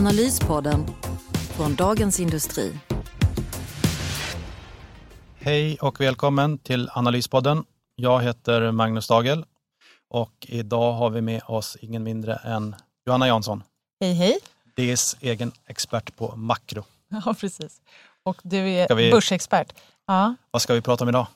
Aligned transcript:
Analyspodden 0.00 0.86
från 1.32 1.74
Dagens 1.74 2.20
Industri. 2.20 2.78
Hej 5.38 5.78
och 5.80 6.00
välkommen 6.00 6.58
till 6.58 6.88
Analyspodden. 6.92 7.64
Jag 7.96 8.20
heter 8.22 8.72
Magnus 8.72 9.08
Dagel 9.08 9.44
och 10.08 10.32
idag 10.48 10.92
har 10.92 11.10
vi 11.10 11.20
med 11.20 11.42
oss 11.46 11.76
ingen 11.80 12.02
mindre 12.02 12.34
än 12.34 12.74
Johanna 13.06 13.26
Jansson. 13.26 13.62
Hej 14.00 14.14
hej. 14.14 14.38
DS 14.76 15.16
egen 15.20 15.52
expert 15.66 16.16
på 16.16 16.36
makro. 16.36 16.84
Ja, 17.24 17.34
precis. 17.40 17.80
Och 18.22 18.36
du 18.42 18.56
är 18.56 18.94
vi- 18.94 19.10
börsexpert. 19.10 19.72
Ja. 20.06 20.34
Vad 20.50 20.62
ska 20.62 20.74
vi 20.74 20.80
prata 20.80 21.04
om 21.04 21.08
idag? 21.08 21.26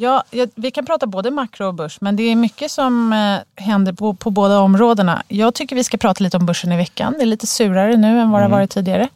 Ja, 0.00 0.24
vi 0.54 0.70
kan 0.70 0.86
prata 0.86 1.06
både 1.06 1.30
makro 1.30 1.66
och 1.66 1.74
börs, 1.74 2.00
men 2.00 2.16
det 2.16 2.22
är 2.22 2.36
mycket 2.36 2.70
som 2.70 3.12
eh, 3.12 3.64
händer 3.64 3.92
på, 3.92 4.14
på 4.14 4.30
båda 4.30 4.58
områdena. 4.60 5.22
Jag 5.28 5.54
tycker 5.54 5.76
vi 5.76 5.84
ska 5.84 5.96
prata 5.96 6.24
lite 6.24 6.36
om 6.36 6.46
börsen 6.46 6.72
i 6.72 6.76
veckan. 6.76 7.14
Det 7.18 7.22
är 7.22 7.26
lite 7.26 7.46
surare 7.46 7.96
nu 7.96 8.20
än 8.20 8.30
vad 8.30 8.40
det 8.40 8.44
har 8.44 8.50
varit 8.50 8.70
tidigare. 8.70 9.08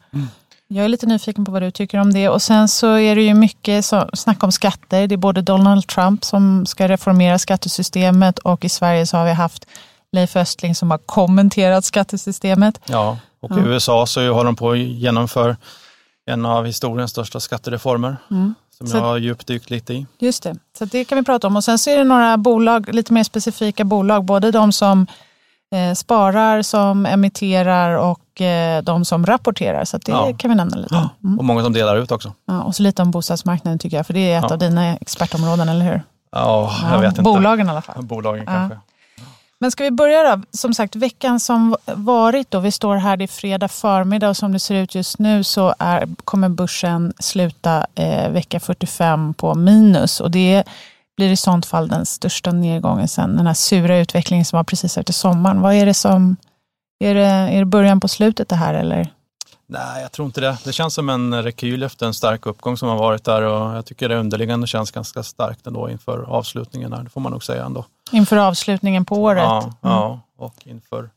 Jag 0.69 0.85
är 0.85 0.89
lite 0.89 1.07
nyfiken 1.07 1.45
på 1.45 1.53
vad 1.53 1.63
du 1.63 1.71
tycker 1.71 1.99
om 1.99 2.13
det. 2.13 2.29
Och 2.29 2.43
sen 2.43 2.69
så 2.69 2.99
är 2.99 3.17
det 3.17 3.23
ju 3.23 3.35
mycket 3.35 3.85
så, 3.85 4.11
snack 4.13 4.43
om 4.45 4.53
skatter. 4.53 5.07
Det 5.07 5.15
är 5.15 5.17
både 5.17 5.43
Donald 5.43 5.87
Trump 5.87 6.25
som 6.25 6.67
ska 6.67 6.89
reformera 6.89 7.39
skattesystemet 7.39 8.39
och 8.39 8.65
i 8.65 8.69
Sverige 8.69 9.07
så 9.07 9.17
har 9.17 9.25
vi 9.25 9.33
haft 9.33 9.67
Leif 10.13 10.37
Östling 10.37 10.75
som 10.75 10.91
har 10.91 10.99
kommenterat 10.99 11.85
skattesystemet. 11.85 12.81
Ja, 12.87 13.19
och 13.41 13.51
i 13.51 13.55
Ja. 13.55 13.67
USA 13.67 14.07
så 14.07 14.33
har 14.35 14.45
de 14.45 14.57
på 14.57 14.71
att 14.71 14.79
genomföra 14.79 15.57
en 16.31 16.47
av 16.47 16.67
historiens 16.67 17.11
största 17.11 17.41
skattereformer 17.41 18.17
som 18.79 18.87
Så- 18.87 18.97
jag 18.97 19.03
har 19.05 19.17
djupdykt 19.19 19.71
lite 19.71 19.95
i. 19.95 20.07
Just 20.19 20.43
det, 20.43 20.57
så 20.79 20.85
det 20.85 21.05
kan 21.05 21.19
vi 21.19 21.25
prata 21.25 21.47
om. 21.47 21.57
Och 21.57 21.65
sen 21.65 21.79
så 21.79 21.91
är 21.91 21.99
det 21.99 22.05
några 22.05 22.37
bolag, 22.37 22.95
lite 22.95 23.13
mer 23.13 23.25
specifika 23.25 23.85
bolag, 23.85 24.25
både 24.25 24.51
de 24.51 24.73
som 24.73 25.07
eh, 25.75 25.95
sparar, 25.95 26.63
som 26.63 27.07
emitterar 27.07 27.97
och 27.99 28.41
eh, 28.41 28.83
de 28.83 29.05
som 29.05 29.27
rapporterar. 29.27 29.85
Så 29.85 29.99
det 29.99 30.13
Ja. 30.13 30.33
kan 30.39 30.51
vi 30.51 30.55
nämna 30.57 30.77
lite. 30.77 31.09
Mm. 31.25 31.39
Och 31.39 31.45
många 31.45 31.63
som 31.63 31.73
delar 31.73 31.97
ut 31.97 32.13
också. 32.13 32.33
Ja, 32.47 32.63
och 32.63 32.75
så 32.77 32.83
lite 32.83 33.03
om 33.03 33.11
bostadsmarknaden 33.11 33.79
tycker 33.79 33.97
jag, 33.97 34.07
för 34.07 34.15
det 34.15 34.33
är 34.33 34.39
ett 34.39 34.45
Ja. 34.49 34.53
av 34.53 34.59
dina 34.59 34.97
expertområden, 34.97 35.69
eller 35.69 35.85
hur? 35.85 36.03
Ja, 36.33 36.73
jag 36.83 36.93
Ja, 36.93 36.99
vet 36.99 37.09
inte. 37.09 37.23
Bolagen 37.23 37.67
i 37.67 37.71
alla 37.71 37.83
fall. 37.83 38.03
Bolagen 38.05 38.47
kanske. 38.47 38.79
Men 39.65 39.71
ska 39.71 39.85
vi 39.85 39.91
börja 39.91 40.37
då? 40.37 40.43
Som 40.51 40.75
sagt, 40.75 40.97
veckan 40.97 41.41
som 41.41 41.77
varit 41.87 42.51
då, 42.51 42.61
vi 42.61 42.73
står 42.73 42.97
här, 42.97 43.17
det 43.17 43.25
är 43.25 43.29
fredag 43.29 43.69
förmiddag 43.69 44.29
och 44.29 44.37
som 44.37 44.53
det 44.53 44.59
ser 44.59 44.75
ut 44.75 44.95
just 44.95 45.19
nu 45.19 45.45
så 45.45 45.75
är, 45.79 46.09
kommer 46.25 46.49
börsen 46.49 47.13
sluta 47.19 47.87
eh, 47.95 48.31
vecka 48.31 48.61
45 48.61 49.35
på 49.35 49.55
minus 49.55 50.21
och 50.21 50.31
det 50.31 50.65
blir 51.17 51.31
i 51.31 51.37
sånt 51.37 51.67
fall 51.67 51.89
den 51.89 52.07
största 52.07 52.53
nedgången 52.53 53.09
sen 53.09 53.37
den 53.37 53.47
här 53.47 53.55
sura 53.55 53.99
utvecklingen 53.99 54.45
som 54.45 54.57
var 54.57 54.65
precis 54.65 54.99
efter 54.99 55.13
sommaren. 55.13 55.61
Vad 55.61 55.75
är 55.75 55.87
det 55.87 55.95
som, 55.95 56.37
är 57.05 57.15
det, 57.15 57.27
är 57.27 57.59
det 57.59 57.65
början 57.65 58.01
på 58.01 58.09
slutet 58.09 58.49
det 58.49 58.57
här 58.57 58.75
eller? 58.75 59.13
Nej, 59.75 60.03
jag 60.03 60.13
tror 60.13 60.27
inte 60.27 60.41
det. 60.41 60.59
Det 60.65 60.73
känns 60.73 60.95
som 60.95 61.09
en 61.09 61.43
rekyl 61.43 61.83
efter 61.83 62.07
en 62.07 62.15
stark 62.15 62.47
uppgång 62.47 62.77
som 62.77 62.89
har 62.89 62.97
varit 62.99 63.25
där 63.25 63.43
och 63.43 63.77
jag 63.77 63.87
tycker 63.87 64.09
det 64.09 64.17
underliggande 64.17 64.67
känns 64.67 64.91
ganska 64.91 65.23
starkt 65.23 65.67
ändå 65.67 65.91
inför 65.91 66.19
avslutningen 66.23 66.93
här. 66.93 67.03
Det 67.03 67.11
får 67.11 67.21
man 67.21 67.33
nog 67.33 67.45
säga 67.45 67.65
ändå. 67.65 67.85
Inför 68.13 68.37
avslutningen 68.37 69.05
på 69.05 69.17
året? 69.17 69.43
Ja, 69.43 69.63
Mm. 69.63 69.75
ja, 69.97 70.21
och 70.39 70.55
inför 70.67 71.11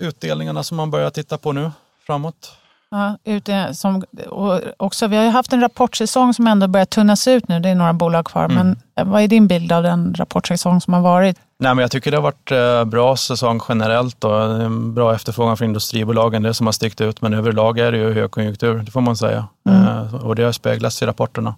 utdelningarna 0.00 0.62
som 0.62 0.76
man 0.76 0.90
börjar 0.90 1.10
titta 1.10 1.38
på 1.38 1.52
nu 1.52 1.70
framåt. 2.06 2.52
Ja, 2.96 3.18
ute 3.24 3.74
som, 3.74 4.04
och 4.28 4.60
också, 4.76 5.06
vi 5.06 5.16
har 5.16 5.24
ju 5.24 5.30
haft 5.30 5.52
en 5.52 5.60
rapportsäsong 5.60 6.34
som 6.34 6.46
ändå 6.46 6.66
börjar 6.66 6.86
tunnas 6.86 7.28
ut 7.28 7.48
nu. 7.48 7.60
Det 7.60 7.68
är 7.68 7.74
några 7.74 7.92
bolag 7.92 8.26
kvar. 8.26 8.44
Mm. 8.44 8.56
Men 8.56 8.76
eh, 9.06 9.12
vad 9.12 9.22
är 9.22 9.28
din 9.28 9.46
bild 9.46 9.72
av 9.72 9.82
den 9.82 10.14
rapportsäsong 10.14 10.80
som 10.80 10.94
har 10.94 11.00
varit? 11.00 11.36
Nej, 11.58 11.74
men 11.74 11.82
jag 11.82 11.90
tycker 11.90 12.10
det 12.10 12.16
har 12.16 12.22
varit 12.22 12.52
eh, 12.52 12.84
bra 12.84 13.16
säsong 13.16 13.60
generellt 13.68 14.24
och 14.24 14.44
en 14.44 14.94
bra 14.94 15.14
efterfrågan 15.14 15.56
från 15.56 15.68
industribolagen. 15.68 16.42
Det 16.42 16.54
som 16.54 16.66
har 16.66 16.72
stickt 16.72 17.00
ut, 17.00 17.22
men 17.22 17.34
överlag 17.34 17.78
är 17.78 17.92
det 17.92 17.98
ju 17.98 18.12
högkonjunktur, 18.12 18.78
det 18.78 18.90
får 18.90 19.00
man 19.00 19.16
säga. 19.16 19.46
Mm. 19.68 19.82
Eh, 19.82 20.14
och 20.14 20.36
det 20.36 20.42
har 20.42 20.52
speglats 20.52 21.02
i 21.02 21.06
rapporterna. 21.06 21.54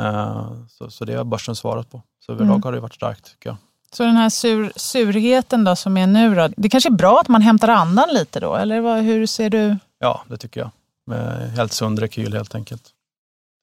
Eh, 0.00 0.42
så, 0.68 0.90
så 0.90 1.04
det 1.04 1.14
har 1.14 1.24
börsen 1.24 1.56
svarat 1.56 1.90
på. 1.90 2.02
Så 2.26 2.32
överlag 2.32 2.50
Mm. 2.54 2.62
har 2.62 2.72
det 2.72 2.80
varit 2.80 2.94
starkt 2.94 3.24
tycker 3.30 3.50
jag. 3.50 3.56
Så 3.92 4.02
den 4.02 4.16
här 4.16 4.30
sur, 4.30 4.72
surheten 4.76 5.64
då 5.64 5.76
som 5.76 5.96
är 5.96 6.06
nu 6.06 6.34
då, 6.34 6.48
det 6.56 6.68
kanske 6.68 6.88
är 6.88 6.92
bra 6.96 7.20
att 7.20 7.28
man 7.28 7.42
hämtar 7.42 7.68
andan 7.68 8.08
lite 8.12 8.40
då? 8.40 8.54
Eller 8.54 8.80
vad, 8.80 8.98
hur 9.02 9.26
ser 9.26 9.50
du? 9.50 9.76
Ja, 9.98 10.22
det 10.28 10.36
tycker 10.36 10.60
jag. 10.60 10.70
Med 11.06 11.50
helt 11.50 11.72
sund 11.72 11.98
rekyl 11.98 12.34
helt 12.34 12.54
enkelt. 12.54 12.82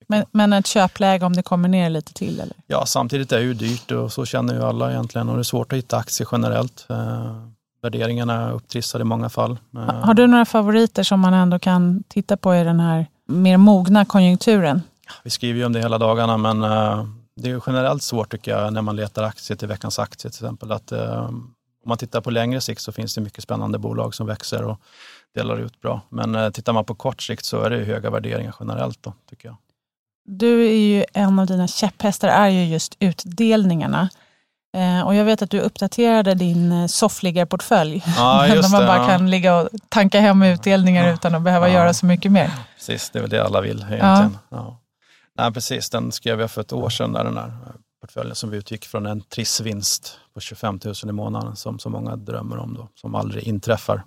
Men, 0.07 0.25
men 0.31 0.53
ett 0.53 0.67
köpläge 0.67 1.25
om 1.25 1.33
det 1.33 1.43
kommer 1.43 1.67
ner 1.69 1.89
lite 1.89 2.13
till? 2.13 2.39
Eller? 2.39 2.55
Ja, 2.67 2.85
samtidigt 2.85 3.31
är 3.31 3.37
det 3.37 3.43
ju 3.43 3.53
dyrt 3.53 3.91
och 3.91 4.11
så 4.11 4.25
känner 4.25 4.53
ju 4.53 4.63
alla 4.63 4.91
egentligen 4.91 5.29
och 5.29 5.35
det 5.35 5.41
är 5.41 5.43
svårt 5.43 5.73
att 5.73 5.77
hitta 5.77 5.97
aktier 5.97 6.27
generellt. 6.31 6.85
Eh, 6.89 7.35
värderingarna 7.81 8.33
är 8.33 8.51
upptrissade 8.51 9.01
i 9.01 9.05
många 9.05 9.29
fall. 9.29 9.57
Eh, 9.75 9.79
Har 9.81 10.13
du 10.13 10.27
några 10.27 10.45
favoriter 10.45 11.03
som 11.03 11.19
man 11.19 11.33
ändå 11.33 11.59
kan 11.59 12.03
titta 12.07 12.37
på 12.37 12.55
i 12.55 12.63
den 12.63 12.79
här 12.79 13.07
mer 13.27 13.57
mogna 13.57 14.05
konjunkturen? 14.05 14.81
Vi 15.23 15.29
skriver 15.29 15.59
ju 15.59 15.65
om 15.65 15.73
det 15.73 15.79
hela 15.79 15.97
dagarna 15.97 16.37
men 16.37 16.63
eh, 16.63 17.05
det 17.35 17.47
är 17.47 17.53
ju 17.53 17.61
generellt 17.67 18.03
svårt 18.03 18.31
tycker 18.31 18.51
jag 18.51 18.73
när 18.73 18.81
man 18.81 18.95
letar 18.95 19.23
aktier 19.23 19.57
till 19.57 19.67
veckans 19.67 19.99
aktie 19.99 20.31
till 20.31 20.45
exempel. 20.45 20.71
Att, 20.71 20.91
eh, 20.91 21.25
om 21.25 21.53
man 21.85 21.97
tittar 21.97 22.21
på 22.21 22.29
längre 22.31 22.61
sikt 22.61 22.81
så 22.81 22.91
finns 22.91 23.15
det 23.15 23.21
mycket 23.21 23.43
spännande 23.43 23.77
bolag 23.79 24.15
som 24.15 24.27
växer 24.27 24.63
och 24.63 24.79
delar 25.35 25.57
ut 25.57 25.81
bra. 25.81 26.01
Men 26.09 26.35
eh, 26.35 26.49
tittar 26.49 26.73
man 26.73 26.85
på 26.85 26.95
kort 26.95 27.21
sikt 27.21 27.45
så 27.45 27.61
är 27.61 27.69
det 27.69 27.77
höga 27.85 28.09
värderingar 28.09 28.55
generellt 28.59 29.03
då, 29.03 29.13
tycker 29.29 29.47
jag. 29.47 29.57
Du 30.25 30.65
är 30.67 30.73
ju, 30.77 31.05
en 31.13 31.39
av 31.39 31.45
dina 31.45 31.67
käpphästar 31.67 32.27
är 32.27 32.49
ju 32.49 32.65
just 32.65 32.95
utdelningarna. 32.99 34.09
Eh, 34.77 35.01
och 35.07 35.15
jag 35.15 35.25
vet 35.25 35.41
att 35.41 35.49
du 35.49 35.59
uppdaterade 35.59 36.33
din 36.33 36.71
eh, 36.71 36.87
soffliggarportfölj. 36.87 38.03
Ja, 38.17 38.41
där 38.47 38.55
just 38.55 38.71
man 38.71 38.81
det, 38.81 38.87
bara 38.87 38.97
ja. 38.97 39.07
kan 39.07 39.29
ligga 39.29 39.55
och 39.55 39.69
tanka 39.89 40.19
hem 40.19 40.43
utdelningar 40.43 41.13
utan 41.13 41.35
att 41.35 41.41
behöva 41.41 41.67
Ja. 41.69 41.73
göra 41.73 41.93
så 41.93 42.05
mycket 42.05 42.31
mer. 42.31 42.51
Precis, 42.75 43.09
det 43.09 43.19
är 43.19 43.21
väl 43.21 43.29
det 43.29 43.43
alla 43.45 43.61
vill 43.61 43.77
egentligen. 43.77 44.37
Ja. 44.49 44.81
Nej, 45.37 45.53
precis, 45.53 45.89
den 45.89 46.11
skrev 46.11 46.41
jag 46.41 46.51
för 46.51 46.61
ett 46.61 46.73
år 46.73 46.89
sedan, 46.89 47.13
där 47.13 47.23
den 47.23 47.37
här 47.37 47.53
portföljen 48.01 48.35
som 48.35 48.49
vi 48.49 48.57
utgick 48.57 48.85
från 48.85 49.05
en 49.05 49.21
trissvinst 49.21 50.19
på 50.33 50.39
25 50.39 50.79
000 50.85 50.93
i 51.07 51.11
månaden 51.11 51.55
som 51.55 51.79
så 51.79 51.89
många 51.89 52.15
drömmer 52.15 52.57
om 52.57 52.73
då, 52.73 52.87
som 52.95 53.15
aldrig 53.15 53.43
inträffar. 53.43 54.03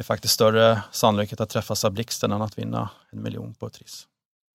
Det 0.00 0.02
är 0.02 0.14
faktiskt 0.14 0.34
större 0.34 0.82
sannolikhet 0.90 1.40
att 1.40 1.48
träffas 1.48 1.84
av 1.84 1.92
blixten 1.92 2.32
än 2.32 2.42
att 2.42 2.58
vinna 2.58 2.90
en 3.12 3.22
miljon 3.22 3.54
på 3.54 3.66
ett 3.66 3.72
triss. 3.72 4.06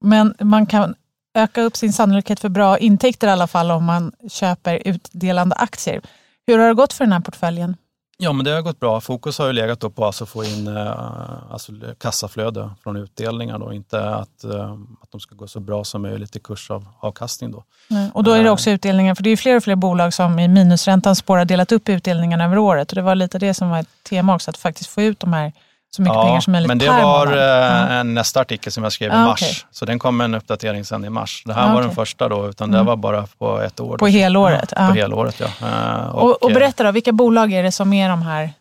Men 0.03 0.35
man 0.39 0.66
kan 0.66 0.95
öka 1.38 1.61
upp 1.61 1.75
sin 1.75 1.94
sannolikhet 1.94 2.39
för 2.39 2.50
bra 2.50 2.78
intäkter 2.78 3.28
i 3.28 3.31
alla 3.31 3.47
fall 3.47 3.72
om 3.72 3.84
man 3.84 4.11
köper 4.29 4.88
utdelande 4.88 5.55
aktier. 5.55 6.01
Hur 6.47 6.57
har 6.57 6.67
det 6.67 6.73
gått 6.73 6.94
för 6.94 7.03
den 7.05 7.11
här 7.11 7.19
portföljen? 7.19 7.78
Ja, 8.17 8.33
men 8.33 8.45
det 8.45 8.51
har 8.51 8.61
gått 8.61 8.79
bra. 8.79 9.01
Fokus 9.01 9.37
har 9.37 9.47
ju 9.47 9.53
legat 9.53 9.79
då 9.79 9.89
på 9.89 10.05
alltså 10.05 10.23
att 10.23 10.29
få 10.29 10.43
in 10.43 10.67
eh, 10.67 11.51
alltså 11.51 11.71
kassaflöde 11.97 12.69
från 12.83 12.95
utdelningar, 12.95 13.59
då. 13.59 13.73
inte 13.73 14.09
att, 14.09 14.43
eh, 14.43 14.71
att 15.01 15.11
de 15.11 15.19
ska 15.19 15.35
gå 15.35 15.47
så 15.47 15.59
bra 15.59 15.83
som 15.83 16.01
möjligt 16.01 16.35
i 16.35 16.39
kursavkastning. 16.39 17.51
Då. 17.51 17.63
Nej, 17.87 18.09
Och 18.13 18.23
då 18.23 18.31
är 18.31 18.43
det 18.43 18.49
också 18.49 18.69
utdelningar, 18.69 19.15
för 19.15 19.23
det 19.23 19.29
är 19.29 19.37
fler 19.37 19.57
och 19.57 19.63
fler 19.63 19.75
bolag 19.75 20.13
som 20.13 20.39
i 20.39 20.47
minusräntans 20.47 21.17
spår 21.19 21.37
har 21.37 21.45
delat 21.45 21.71
upp 21.71 21.89
utdelningarna 21.89 22.45
över 22.45 22.57
året. 22.57 22.91
Och 22.91 22.95
det 22.95 23.01
var 23.01 23.15
lite 23.15 23.39
det 23.39 23.53
som 23.53 23.69
var 23.69 23.79
ett 23.79 24.03
tema 24.09 24.35
också, 24.35 24.49
att 24.49 24.57
faktiskt 24.57 24.90
få 24.90 25.01
ut 25.01 25.19
de 25.19 25.34
här 25.34 25.53
så 25.95 26.01
mycket 26.01 26.21
pengar 26.21 26.39
som 26.41 26.51
möjligt 26.51 26.67
men 26.67 26.77
det 26.77 26.87
per 26.87 27.03
var 27.03 27.25
månad. 27.25 27.37
eh, 27.39 27.43
Ja. 27.43 27.87
en 27.89 28.13
nästa 28.13 28.41
artikel 28.41 28.71
som 28.71 28.83
jag 28.83 28.91
skrev 28.93 29.11
i 29.11 29.15
Ah, 29.15 29.25
mars. 29.25 29.41
okej. 29.41 29.55
Så 29.71 29.85
den 29.85 29.99
kom 29.99 30.21
en 30.21 30.35
uppdatering 30.35 30.85
sen 30.85 31.05
i 31.05 31.09
mars. 31.09 31.43
Det 31.45 31.53
här 31.53 31.69
Ah, 31.71 31.73
var 31.73 31.81
den 31.81 31.91
första 31.95 32.29
då, 32.29 32.49
utan 32.49 32.69
Mm. 32.69 32.77
det 32.79 32.87
var 32.87 32.95
bara 32.95 33.27
på 33.37 33.61
ett 33.61 33.79
år. 33.79 33.97
På 33.97 34.07
helåret, 34.07 34.73
Ja, 34.75 34.81
ja. 34.81 34.87
På 34.87 34.93
helåret, 34.93 35.39
ja. 35.39 35.67
Eh, 35.67 36.15
Och, 36.15 36.43
och 36.43 36.49
eh, 36.51 36.53
berätta 36.53 36.83
då, 36.83 36.91
vilka 36.91 37.11
bolag 37.11 37.53
är 37.53 37.63
det 37.63 37.71
som 37.71 37.93
är 37.93 38.09
de 38.09 38.21
här? 38.21 38.53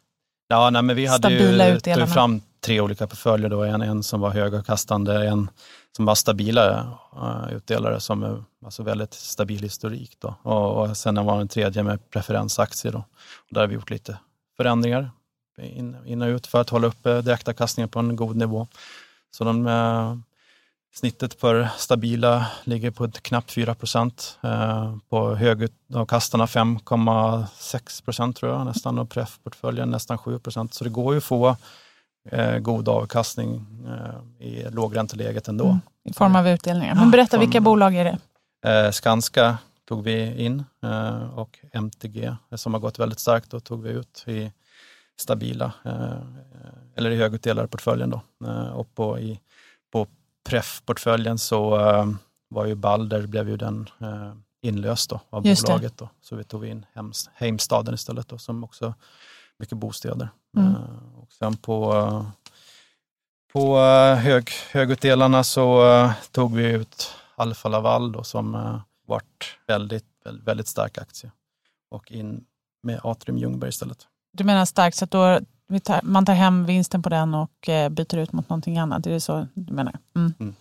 Ja, 0.48 0.70
nej, 0.70 0.82
men 0.82 0.96
vi 0.96 1.06
hade 1.06 1.18
Stabila 1.18 1.68
ju 1.68 1.74
utdelarna. 1.74 2.06
fram 2.06 2.40
tre 2.66 2.80
olika 2.80 3.06
portföljer. 3.06 3.48
Då. 3.48 3.62
En, 3.64 3.82
en 3.82 4.02
som 4.02 4.20
var 4.20 4.30
högavkastande, 4.30 5.26
en 5.28 5.50
som 5.96 6.04
var 6.04 6.14
stabila 6.14 6.86
uh, 7.16 7.52
utdelare 7.56 8.00
som 8.00 8.44
alltså 8.64 8.82
väldigt 8.82 9.14
stabil 9.14 9.62
historik. 9.62 10.10
Då. 10.20 10.34
Och, 10.42 10.76
och 10.90 10.96
sen 10.96 11.24
var 11.26 11.40
en 11.40 11.48
tredje 11.48 11.82
med 11.82 12.10
preferensaktier. 12.10 12.92
Då. 12.92 12.98
Och 12.98 13.04
där 13.54 13.60
har 13.60 13.68
vi 13.68 13.74
gjort 13.74 13.90
lite 13.90 14.16
förändringar 14.56 15.10
in, 15.58 15.96
in 16.06 16.22
och 16.22 16.28
ut 16.28 16.46
för 16.46 16.60
att 16.60 16.70
hålla 16.70 16.86
uppe 16.86 17.20
direktavkastningen 17.20 17.88
på 17.88 17.98
en 17.98 18.16
god 18.16 18.36
nivå. 18.36 18.66
Så 19.30 19.44
de, 19.44 19.66
eh, 19.66 20.16
snittet 20.94 21.40
för 21.40 21.68
stabila 21.76 22.46
ligger 22.64 22.90
på 22.90 23.10
knappt 23.10 23.52
4 23.52 23.74
procent. 23.74 24.38
Eh, 24.42 24.96
på 25.08 25.34
högavkastarna 25.34 26.46
5,6 26.46 28.04
procent 28.04 28.36
tror 28.36 28.52
jag 28.52 28.66
nästan 28.66 28.98
och 28.98 29.10
pref-portföljen 29.10 29.90
nästan 29.90 30.18
7 30.18 30.38
procent. 30.38 30.74
Så 30.74 30.84
det 30.84 30.90
går 30.90 31.14
ju 31.14 31.18
att 31.18 31.24
få 31.24 31.56
eh, 32.30 32.58
god 32.58 32.88
avkastning 32.88 33.66
eh, 33.86 34.46
i 34.46 34.70
lågränteläget 34.70 35.48
ändå. 35.48 35.64
Mm, 35.64 35.80
I 36.04 36.12
form 36.12 36.36
av 36.36 36.48
utdelningar. 36.48 36.94
Men 36.94 37.10
berätta, 37.10 37.38
vilka 37.38 37.60
bolag 37.60 37.96
är 37.96 38.04
det? 38.04 38.18
Eh, 38.70 38.90
Skanska 38.90 39.58
tog 39.88 40.04
vi 40.04 40.44
in 40.44 40.64
eh, 40.82 41.38
och 41.38 41.58
MTG 41.72 42.36
som 42.56 42.74
har 42.74 42.80
gått 42.80 42.98
väldigt 42.98 43.20
starkt, 43.20 43.50
då 43.50 43.60
tog 43.60 43.82
vi 43.82 43.90
ut 43.90 44.24
i 44.26 44.52
stabila, 45.16 45.72
eh, 45.84 46.18
eller 46.94 47.10
i 47.10 47.16
högutdelarportföljen. 47.16 48.10
Då. 48.10 48.20
Eh, 48.46 48.68
och 48.68 48.94
på, 48.94 49.18
i, 49.18 49.40
på 49.92 50.06
pref-portföljen 50.48 51.38
så 51.38 51.80
eh, 51.80 52.06
var 52.48 52.66
ju 52.66 52.74
Balder, 52.74 53.26
blev 53.26 53.48
ju 53.48 53.56
den 53.56 53.88
inlöst 54.62 55.10
då, 55.10 55.20
av 55.30 55.46
Just 55.46 55.66
bolaget. 55.66 55.98
Då. 55.98 56.08
Så 56.20 56.36
vi 56.36 56.44
tog 56.44 56.66
in 56.66 56.86
Hems, 56.92 57.30
Heimstaden 57.34 57.94
istället, 57.94 58.28
då, 58.28 58.38
som 58.38 58.64
också 58.64 58.94
mycket 59.58 59.78
bostäder. 59.78 60.28
Mm. 60.56 60.74
och 61.16 61.32
sen 61.32 61.56
på, 61.56 61.92
på 63.52 63.78
hög, 64.18 64.50
högutdelarna 64.70 65.44
så 65.44 65.84
tog 66.30 66.56
vi 66.56 66.72
ut 66.72 67.10
Alfa 67.36 67.68
Laval 67.68 68.12
då, 68.12 68.22
som 68.22 68.80
vart 69.06 69.58
väldigt, 69.66 70.06
väldigt, 70.24 70.46
väldigt 70.46 70.68
stark 70.68 70.98
aktie 70.98 71.30
och 71.90 72.12
in 72.12 72.44
med 72.82 73.00
Atrium 73.02 73.38
Ljungberg 73.38 73.68
istället. 73.68 74.08
Du 74.34 74.44
menar 74.44 74.64
starkt 74.64 74.96
så 74.96 75.04
att 75.04 75.10
då 75.10 75.40
tar, 75.84 76.00
man 76.02 76.26
tar 76.26 76.34
hem 76.34 76.66
vinsten 76.66 77.02
på 77.02 77.08
den 77.08 77.34
och 77.34 77.68
eh, 77.68 77.88
byter 77.88 78.16
ut 78.16 78.32
mot 78.32 78.48
någonting 78.48 78.78
annat? 78.78 79.06
Är 79.06 79.10
det 79.10 79.20
så 79.20 79.46
du 79.54 79.72
menar? 79.72 79.94
Mm. 80.16 80.34
Mm. 80.40 80.54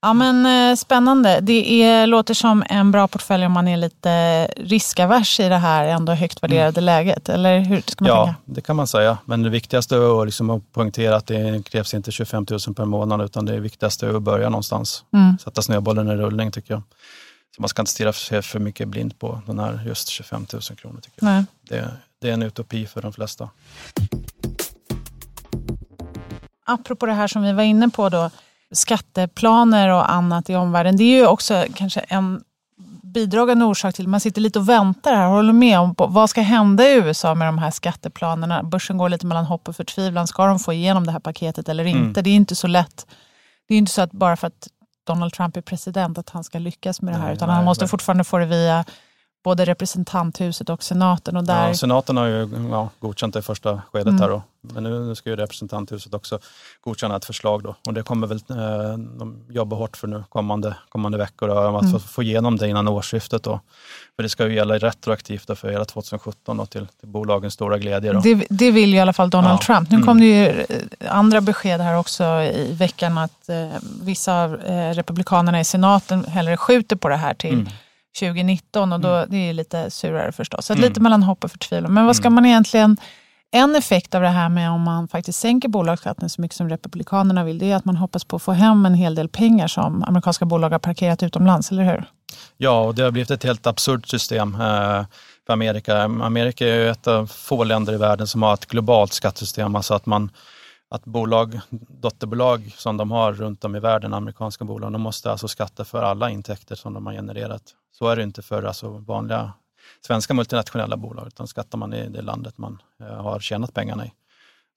Ja 0.00 0.12
men 0.12 0.70
eh, 0.70 0.76
spännande. 0.76 1.38
Det 1.42 1.82
är, 1.82 2.06
låter 2.06 2.34
som 2.34 2.64
en 2.68 2.90
bra 2.90 3.08
portfölj 3.08 3.46
om 3.46 3.52
man 3.52 3.68
är 3.68 3.76
lite 3.76 4.44
riskavers 4.46 5.40
i 5.40 5.48
det 5.48 5.56
här 5.56 5.86
ändå 5.86 6.12
högt 6.12 6.42
värderade 6.42 6.80
mm. 6.80 6.84
läget. 6.84 7.28
Eller 7.28 7.58
hur 7.58 7.82
ska 7.86 8.04
man 8.04 8.08
ja, 8.08 8.24
tänka? 8.24 8.40
det 8.44 8.60
kan 8.60 8.76
man 8.76 8.86
säga. 8.86 9.18
Men 9.24 9.42
det 9.42 9.50
viktigaste 9.50 9.96
är 9.96 10.24
liksom 10.24 10.50
att 10.50 10.72
poängtera 10.72 11.16
att 11.16 11.26
det 11.26 11.70
krävs 11.70 11.94
inte 11.94 12.12
25 12.12 12.46
000 12.50 12.74
per 12.74 12.84
månad 12.84 13.22
utan 13.22 13.44
det 13.44 13.60
viktigaste 13.60 14.06
är 14.06 14.16
att 14.16 14.22
börja 14.22 14.48
någonstans. 14.48 15.04
Mm. 15.12 15.38
Sätta 15.38 15.62
snöbollen 15.62 16.08
i 16.08 16.14
rullning 16.14 16.50
tycker 16.50 16.74
jag. 16.74 16.82
Så 17.56 17.62
man 17.62 17.68
ska 17.68 17.82
inte 17.82 17.92
stirra 17.92 18.12
sig 18.12 18.42
för 18.42 18.58
mycket 18.58 18.88
blind 18.88 19.18
på 19.18 19.40
den 19.46 19.58
här 19.58 19.80
just 19.86 20.08
25 20.08 20.46
000 20.52 20.62
kronor. 20.62 21.00
Tycker 21.00 21.26
jag. 21.26 21.44
Det, 21.68 21.90
det 22.20 22.28
är 22.28 22.32
en 22.32 22.42
utopi 22.42 22.86
för 22.86 23.02
de 23.02 23.12
flesta. 23.12 23.50
Apropå 26.66 27.06
det 27.06 27.12
här 27.12 27.28
som 27.28 27.42
vi 27.42 27.52
var 27.52 27.62
inne 27.62 27.88
på 27.88 28.08
då, 28.08 28.30
skatteplaner 28.72 29.88
och 29.88 30.12
annat 30.12 30.50
i 30.50 30.54
omvärlden. 30.54 30.96
Det 30.96 31.04
är 31.04 31.16
ju 31.16 31.26
också 31.26 31.64
kanske 31.74 32.00
en 32.00 32.42
bidragande 33.02 33.64
orsak 33.64 33.94
till 33.94 34.08
man 34.08 34.20
sitter 34.20 34.40
lite 34.40 34.58
och 34.58 34.68
väntar 34.68 35.14
här. 35.14 35.26
Håller 35.28 35.52
med 35.52 35.78
om 35.78 35.94
vad 35.98 36.30
ska 36.30 36.40
hända 36.40 36.88
i 36.88 36.94
USA 36.94 37.34
med 37.34 37.48
de 37.48 37.58
här 37.58 37.70
skatteplanerna? 37.70 38.62
Börsen 38.62 38.98
går 38.98 39.08
lite 39.08 39.26
mellan 39.26 39.44
hopp 39.44 39.68
och 39.68 39.76
förtvivlan. 39.76 40.26
Ska 40.26 40.46
de 40.46 40.58
få 40.58 40.72
igenom 40.72 41.06
det 41.06 41.12
här 41.12 41.20
paketet 41.20 41.68
eller 41.68 41.84
inte? 41.84 42.00
Mm. 42.00 42.12
Det 42.12 42.30
är 42.30 42.34
inte 42.34 42.54
så 42.54 42.66
lätt. 42.66 43.06
Det 43.68 43.74
är 43.74 43.78
inte 43.78 43.92
så 43.92 44.02
att 44.02 44.12
bara 44.12 44.36
för 44.36 44.46
att 44.46 44.68
Donald 45.06 45.32
Trump 45.32 45.56
är 45.56 45.60
president 45.60 46.18
att 46.18 46.30
han 46.30 46.44
ska 46.44 46.58
lyckas 46.58 47.02
med 47.02 47.14
det 47.14 47.18
här. 47.18 47.26
Nej, 47.26 47.34
utan 47.34 47.48
nej, 47.48 47.56
han 47.56 47.64
måste 47.64 47.84
nej. 47.84 47.88
fortfarande 47.88 48.24
få 48.24 48.38
det 48.38 48.46
via 48.46 48.84
både 49.46 49.64
representanthuset 49.64 50.68
och 50.70 50.82
senaten. 50.82 51.36
Och 51.36 51.44
där... 51.44 51.68
ja, 51.68 51.74
senaten 51.74 52.16
har 52.16 52.26
ju 52.26 52.48
ja, 52.70 52.90
godkänt 52.98 53.34
det 53.34 53.40
i 53.40 53.42
första 53.42 53.82
skedet 53.92 54.08
mm. 54.08 54.20
här 54.20 54.28
då. 54.28 54.42
Men 54.60 54.82
nu, 54.82 55.04
nu, 55.04 55.14
ska 55.14 55.30
ju 55.30 55.36
representanthuset 55.36 56.14
också 56.14 56.38
godkänna 56.80 57.16
ett 57.16 57.24
förslag 57.24 57.62
då. 57.62 57.74
Och 57.86 57.94
det 57.94 58.02
kommer 58.02 58.26
väl 58.26 58.40
eh, 58.50 58.98
de 59.18 59.44
jobba 59.48 59.76
hårt 59.76 59.96
för 59.96 60.08
nu 60.08 60.24
kommande, 60.28 60.76
kommande 60.88 61.18
veckor 61.18 61.48
då, 61.48 61.54
att 61.54 61.82
mm. 61.82 61.92
få, 61.92 61.98
få 61.98 62.22
igenom 62.22 62.56
det 62.56 62.68
innan 62.68 62.88
årsskiftet. 62.88 63.42
Då. 63.42 63.60
För 64.16 64.22
det 64.22 64.28
ska 64.28 64.46
ju 64.46 64.54
gälla 64.54 64.78
retroaktivt 64.78 65.46
då 65.46 65.54
för 65.54 65.70
hela 65.70 65.84
2017 65.84 66.56
då, 66.56 66.66
till, 66.66 66.86
till 67.00 67.08
bolagens 67.08 67.54
stora 67.54 67.78
glädje. 67.78 68.12
Då. 68.12 68.20
Det, 68.20 68.46
det 68.50 68.70
vill 68.70 68.90
ju 68.90 68.96
i 68.96 69.00
alla 69.00 69.12
fall 69.12 69.30
Donald 69.30 69.58
ja. 69.60 69.64
Trump. 69.66 69.90
Nu 69.90 69.96
mm. 69.96 70.06
kom 70.06 70.20
det 70.20 70.26
ju 70.26 70.48
eh, 70.48 71.16
andra 71.16 71.40
besked 71.40 71.80
här 71.80 71.98
också 71.98 72.24
i 72.42 72.72
veckan 72.72 73.18
att 73.18 73.48
eh, 73.48 73.68
vissa 74.02 74.44
av 74.44 74.54
eh, 74.54 74.94
republikanerna 74.94 75.60
i 75.60 75.64
senaten 75.64 76.24
hellre 76.24 76.56
skjuter 76.56 76.96
på 76.96 77.08
det 77.08 77.16
här 77.16 77.34
till 77.34 77.54
mm 77.54 77.68
2019 78.18 78.92
och 78.92 79.00
då, 79.00 79.08
mm. 79.08 79.30
det 79.30 79.36
är 79.36 79.52
lite 79.52 79.90
surare 79.90 80.32
förstås. 80.32 80.66
Så 80.66 80.72
mm. 80.72 80.88
lite 80.88 81.00
mellan 81.00 81.22
hopp 81.22 81.44
och 81.44 81.50
förtvivlan. 81.50 81.94
Men 81.94 82.06
vad 82.06 82.16
ska 82.16 82.26
mm. 82.26 82.34
man 82.34 82.46
egentligen... 82.46 82.96
En 83.50 83.76
effekt 83.76 84.14
av 84.14 84.22
det 84.22 84.28
här 84.28 84.48
med 84.48 84.70
om 84.70 84.82
man 84.82 85.08
faktiskt 85.08 85.38
sänker 85.38 85.68
bolagsskatten 85.68 86.30
så 86.30 86.40
mycket 86.40 86.56
som 86.56 86.68
Republikanerna 86.68 87.44
vill, 87.44 87.58
det 87.58 87.70
är 87.70 87.76
att 87.76 87.84
man 87.84 87.96
hoppas 87.96 88.24
på 88.24 88.36
att 88.36 88.42
få 88.42 88.52
hem 88.52 88.86
en 88.86 88.94
hel 88.94 89.14
del 89.14 89.28
pengar 89.28 89.68
som 89.68 90.02
amerikanska 90.02 90.44
bolag 90.44 90.70
har 90.70 90.78
parkerat 90.78 91.22
utomlands, 91.22 91.70
eller 91.70 91.84
hur? 91.84 92.04
Ja, 92.56 92.80
och 92.80 92.94
det 92.94 93.02
har 93.02 93.10
blivit 93.10 93.30
ett 93.30 93.44
helt 93.44 93.66
absurt 93.66 94.08
system 94.08 94.54
eh, 94.54 95.04
för 95.46 95.52
Amerika. 95.52 96.02
Amerika 96.02 96.68
är 96.68 96.74
ju 96.74 96.88
ett 96.88 97.06
av 97.06 97.26
få 97.26 97.64
länder 97.64 97.92
i 97.92 97.96
världen 97.96 98.26
som 98.26 98.42
har 98.42 98.54
ett 98.54 98.66
globalt 98.66 99.12
skattesystem, 99.12 99.76
alltså 99.76 99.94
att 99.94 100.06
man 100.06 100.30
att 100.88 101.04
bolag, 101.04 101.60
dotterbolag 102.00 102.72
som 102.76 102.96
de 102.96 103.10
har 103.10 103.32
runt 103.32 103.64
om 103.64 103.76
i 103.76 103.80
världen, 103.80 104.14
amerikanska 104.14 104.64
bolag, 104.64 104.92
de 104.92 105.00
måste 105.00 105.30
alltså 105.30 105.48
skatta 105.48 105.84
för 105.84 106.02
alla 106.02 106.30
intäkter 106.30 106.74
som 106.74 106.94
de 106.94 107.06
har 107.06 107.12
genererat. 107.12 107.62
Så 107.98 108.08
är 108.08 108.16
det 108.16 108.22
inte 108.22 108.42
för 108.42 108.62
alltså 108.62 108.88
vanliga 108.88 109.52
svenska 110.06 110.34
multinationella 110.34 110.96
bolag, 110.96 111.26
utan 111.26 111.48
skattar 111.48 111.78
man 111.78 111.94
i 111.94 112.08
det 112.08 112.22
landet 112.22 112.58
man 112.58 112.82
eh, 113.00 113.06
har 113.06 113.40
tjänat 113.40 113.74
pengarna 113.74 114.06
i. 114.06 114.12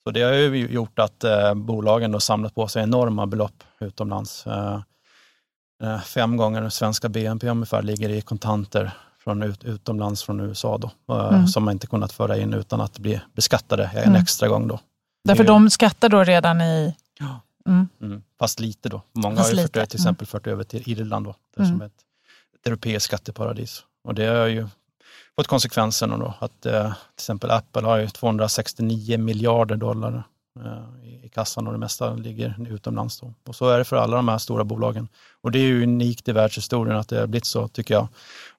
Så 0.03 0.11
det 0.11 0.21
har 0.21 0.33
ju 0.33 0.67
gjort 0.67 0.99
att 0.99 1.23
eh, 1.23 1.53
bolagen 1.53 2.11
då 2.11 2.19
samlat 2.19 2.55
på 2.55 2.67
sig 2.67 2.83
enorma 2.83 3.25
belopp 3.25 3.63
utomlands. 3.79 4.47
Eh, 4.47 4.79
fem 6.05 6.37
gånger 6.37 6.61
den 6.61 6.71
svenska 6.71 7.09
BNP 7.09 7.49
ungefär 7.49 7.81
ligger 7.81 8.09
i 8.09 8.21
kontanter 8.21 8.91
från 9.23 9.43
ut, 9.43 9.63
utomlands 9.63 10.23
från 10.23 10.39
USA 10.39 10.77
då, 10.77 11.13
mm. 11.13 11.47
som 11.47 11.63
man 11.63 11.71
inte 11.71 11.87
kunnat 11.87 12.11
föra 12.11 12.37
in 12.37 12.53
utan 12.53 12.81
att 12.81 12.99
bli 12.99 13.21
beskattade 13.33 13.91
en 13.93 14.03
mm. 14.03 14.21
extra 14.21 14.47
gång. 14.47 14.67
Då. 14.67 14.79
Därför 15.23 15.43
de 15.43 15.69
skattar 15.69 16.09
då 16.09 16.23
redan 16.23 16.61
i... 16.61 16.95
Ja. 17.19 17.41
Mm. 17.67 17.87
Mm. 18.01 18.23
Fast 18.39 18.59
lite 18.59 18.89
då. 18.89 19.01
Många 19.13 19.35
Fast 19.35 19.49
har 19.53 19.61
ju 19.61 19.67
fört, 19.67 19.89
till 19.89 19.99
exempel 19.99 20.27
fört 20.27 20.47
över 20.47 20.63
till 20.63 20.89
Irland 20.89 21.25
då, 21.25 21.35
det 21.57 21.65
som 21.65 21.81
ett 21.81 21.93
ett 22.59 22.67
europeiskt 22.67 23.05
skatteparadis. 23.05 23.83
Och 24.03 24.15
det 24.15 24.25
har 24.25 24.47
ju 24.47 24.67
fått 25.35 25.47
konsekvenserna 25.47 26.17
då 26.17 26.33
att 26.39 26.65
eh, 26.65 26.83
till 26.93 27.23
exempel 27.23 27.51
Apple 27.51 27.81
har 27.81 27.97
ju 27.97 28.07
269 28.07 29.17
miljarder 29.17 29.75
dollar 29.75 30.23
eh, 30.65 31.25
i 31.25 31.29
kassan 31.29 31.67
och 31.67 31.73
det 31.73 31.79
mesta 31.79 32.13
ligger 32.13 32.67
utomlands. 32.69 33.19
Då. 33.19 33.33
Och 33.47 33.55
så 33.55 33.69
är 33.69 33.77
det 33.77 33.85
för 33.85 33.95
alla 33.95 34.15
de 34.15 34.27
här 34.27 34.37
stora 34.37 34.63
bolagen. 34.63 35.07
Och 35.41 35.51
det 35.51 35.59
är 35.59 35.63
ju 35.63 35.83
unikt 35.83 36.27
i 36.27 36.31
världshistorien 36.31 36.97
att 36.97 37.07
det 37.07 37.19
har 37.19 37.27
blivit 37.27 37.45
så 37.45 37.67
tycker 37.67 37.93
jag. 37.93 38.07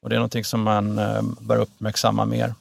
Och 0.00 0.08
det 0.08 0.14
är 0.14 0.19
någonting 0.19 0.44
som 0.44 0.62
man 0.62 0.99
eh, 0.99 1.23
bör 1.41 1.56
uppmärksamma 1.56 2.25
mer. 2.25 2.55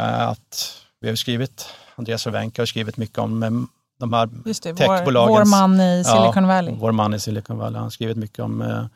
Att 0.00 0.76
vi 1.00 1.08
har 1.08 1.16
skrivit, 1.16 1.66
Andreas 1.96 2.22
Cervenka 2.22 2.62
har 2.62 2.66
skrivit 2.66 2.96
mycket 2.96 3.18
om 3.18 3.68
de 3.98 4.12
här 4.12 4.28
techbolagen. 4.74 5.34
Vår, 5.34 5.38
vår 5.38 5.44
man 5.44 5.80
i 5.80 6.04
Silicon 6.04 6.46
Valley. 6.46 6.72
Ja, 6.72 6.78
vår 6.80 6.92
man 6.92 7.14
i 7.14 7.20
Silicon 7.20 7.58
Valley. 7.58 7.74
Han 7.74 7.82
har 7.82 7.90
skrivit 7.90 8.16
mycket 8.16 8.38
om 8.38 8.88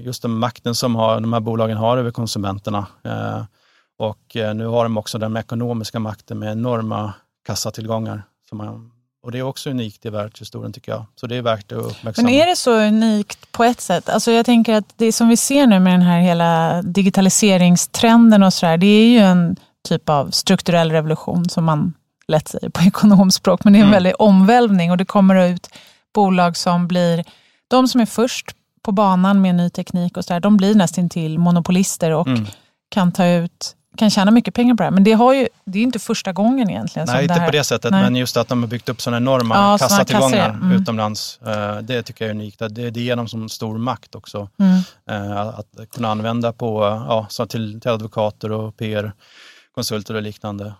just 0.00 0.22
den 0.22 0.30
makten 0.30 0.74
som 0.74 0.96
har, 0.96 1.20
de 1.20 1.32
här 1.32 1.40
bolagen 1.40 1.76
har 1.76 1.98
över 1.98 2.10
konsumenterna. 2.10 2.86
Eh, 3.04 3.42
och 3.98 4.36
eh, 4.36 4.54
nu 4.54 4.66
har 4.66 4.84
de 4.84 4.98
också 4.98 5.18
den 5.18 5.36
ekonomiska 5.36 5.98
makten 5.98 6.38
med 6.38 6.52
enorma 6.52 7.14
kassatillgångar. 7.46 8.22
Som 8.48 8.58
man, 8.58 8.90
och 9.22 9.32
det 9.32 9.38
är 9.38 9.42
också 9.42 9.70
unikt 9.70 10.06
i 10.06 10.10
världshistorien 10.10 10.72
tycker 10.72 10.92
jag. 10.92 11.04
Så 11.16 11.26
det 11.26 11.36
är 11.36 11.42
värt 11.42 11.72
att 11.72 11.78
uppmärksamma. 11.78 12.26
Men 12.26 12.34
är 12.34 12.46
det 12.46 12.56
så 12.56 12.80
unikt 12.80 13.52
på 13.52 13.64
ett 13.64 13.80
sätt? 13.80 14.08
Alltså 14.08 14.32
jag 14.32 14.46
tänker 14.46 14.74
att 14.74 14.94
det 14.96 15.12
som 15.12 15.28
vi 15.28 15.36
ser 15.36 15.66
nu 15.66 15.80
med 15.80 15.92
den 15.92 16.02
här 16.02 16.20
hela 16.20 16.82
digitaliseringstrenden 16.82 18.42
och 18.42 18.52
sådär, 18.52 18.76
det 18.76 18.86
är 18.86 19.08
ju 19.08 19.18
en 19.18 19.56
typ 19.88 20.08
av 20.08 20.30
strukturell 20.30 20.90
revolution 20.90 21.48
som 21.48 21.64
man 21.64 21.94
lätt 22.28 22.48
säger 22.48 22.68
på 22.68 22.82
ekonomspråk. 22.86 23.64
Men 23.64 23.72
det 23.72 23.78
är 23.78 23.80
en 23.80 23.88
mm. 23.88 23.94
väldig 23.94 24.12
omvälvning 24.18 24.90
och 24.90 24.96
det 24.96 25.04
kommer 25.04 25.46
ut 25.48 25.68
bolag 26.14 26.56
som 26.56 26.88
blir 26.88 27.24
de 27.68 27.88
som 27.88 28.00
är 28.00 28.06
först 28.06 28.56
på 28.82 28.92
banan 28.92 29.42
med 29.42 29.54
ny 29.54 29.70
teknik 29.70 30.16
och 30.16 30.24
så 30.24 30.32
där, 30.32 30.40
de 30.40 30.56
blir 30.56 30.74
nästan 30.74 31.08
till 31.08 31.38
monopolister 31.38 32.10
och 32.10 32.28
mm. 32.28 32.46
kan 32.88 33.12
ta 33.12 33.26
ut 33.26 33.76
kan 33.96 34.10
tjäna 34.10 34.30
mycket 34.30 34.54
pengar 34.54 34.74
på 34.74 34.82
det 34.82 34.84
här. 34.84 34.90
Men 34.90 35.04
det, 35.04 35.12
har 35.12 35.34
ju, 35.34 35.48
det 35.64 35.78
är 35.78 35.82
inte 35.82 35.98
första 35.98 36.32
gången 36.32 36.70
egentligen. 36.70 37.08
Nej, 37.12 37.22
inte 37.22 37.40
på 37.40 37.50
det 37.50 37.64
sättet. 37.64 37.90
Nej. 37.90 38.02
Men 38.02 38.16
just 38.16 38.36
att 38.36 38.48
de 38.48 38.62
har 38.62 38.68
byggt 38.68 38.88
upp 38.88 39.00
sådana 39.00 39.16
enorma 39.16 39.54
ja, 39.54 39.78
kassatillgångar 39.78 40.50
mm. 40.50 40.72
utomlands. 40.72 41.40
Eh, 41.46 41.78
det 41.78 42.02
tycker 42.02 42.24
jag 42.24 42.30
är 42.30 42.34
unikt. 42.34 42.58
Det, 42.58 42.90
det 42.90 43.00
ger 43.00 43.16
dem 43.16 43.28
som 43.28 43.48
stor 43.48 43.78
makt 43.78 44.14
också. 44.14 44.48
Mm. 44.58 44.80
Eh, 45.10 45.40
att 45.40 45.66
kunna 45.94 46.08
använda 46.08 46.52
på, 46.52 46.80
ja, 47.08 47.26
så 47.28 47.46
till, 47.46 47.80
till 47.80 47.90
advokater 47.90 48.52
och 48.52 48.76
PR-konsulter 48.76 50.14
och 50.14 50.22
liknande. 50.22 50.74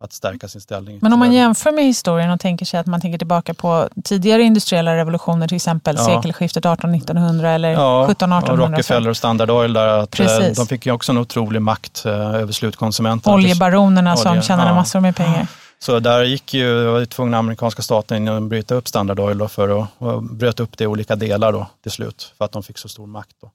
Att 0.00 0.12
stärka 0.12 0.48
sin 0.48 0.60
ställning. 0.60 0.98
Men 1.02 1.12
om 1.12 1.18
man 1.18 1.32
jämför 1.32 1.72
med 1.72 1.84
historien 1.84 2.30
och 2.30 2.40
tänker 2.40 2.66
sig 2.66 2.80
att 2.80 2.86
man 2.86 3.00
tänker 3.00 3.18
tillbaka 3.18 3.54
på 3.54 3.88
tidigare 4.04 4.42
industriella 4.42 4.96
revolutioner, 4.96 5.48
till 5.48 5.56
exempel 5.56 5.96
ja. 5.98 6.04
sekelskiftet 6.04 6.64
1800-1900 6.64 7.54
eller 7.54 7.68
ja, 7.70 8.06
1700-1800. 8.08 8.50
Och 8.50 8.58
Rockefeller 8.58 9.10
och 9.10 9.16
Standard 9.16 9.50
Oil, 9.50 9.72
där 9.72 9.88
att 9.88 10.20
eh, 10.20 10.26
de 10.56 10.66
fick 10.66 10.86
ju 10.86 10.92
också 10.92 11.12
en 11.12 11.18
otrolig 11.18 11.62
makt 11.62 12.06
eh, 12.06 12.12
över 12.12 12.52
slutkonsumenterna. 12.52 13.34
Oljebaronerna 13.34 14.12
Olje, 14.12 14.22
som 14.22 14.42
tjänade 14.42 14.68
ja. 14.70 14.74
massor 14.74 15.00
med 15.00 15.16
pengar. 15.16 15.46
Så 15.78 16.00
där 16.00 16.24
gick 16.24 16.54
ju, 16.54 16.84
var 16.84 17.04
tvungna 17.04 17.38
amerikanska 17.38 17.82
staten 17.82 18.28
att 18.28 18.42
bryta 18.42 18.74
upp 18.74 18.88
Standard 18.88 19.20
Oil 19.20 19.38
då 19.38 19.48
för 19.48 19.82
att 19.82 19.88
och 19.98 20.22
bröt 20.22 20.60
upp 20.60 20.78
det 20.78 20.84
i 20.84 20.86
olika 20.86 21.16
delar 21.16 21.52
då 21.52 21.66
till 21.82 21.92
slut 21.92 22.32
för 22.38 22.44
att 22.44 22.52
de 22.52 22.62
fick 22.62 22.78
så 22.78 22.88
stor 22.88 23.06
makt. 23.06 23.36
Då. 23.40 23.50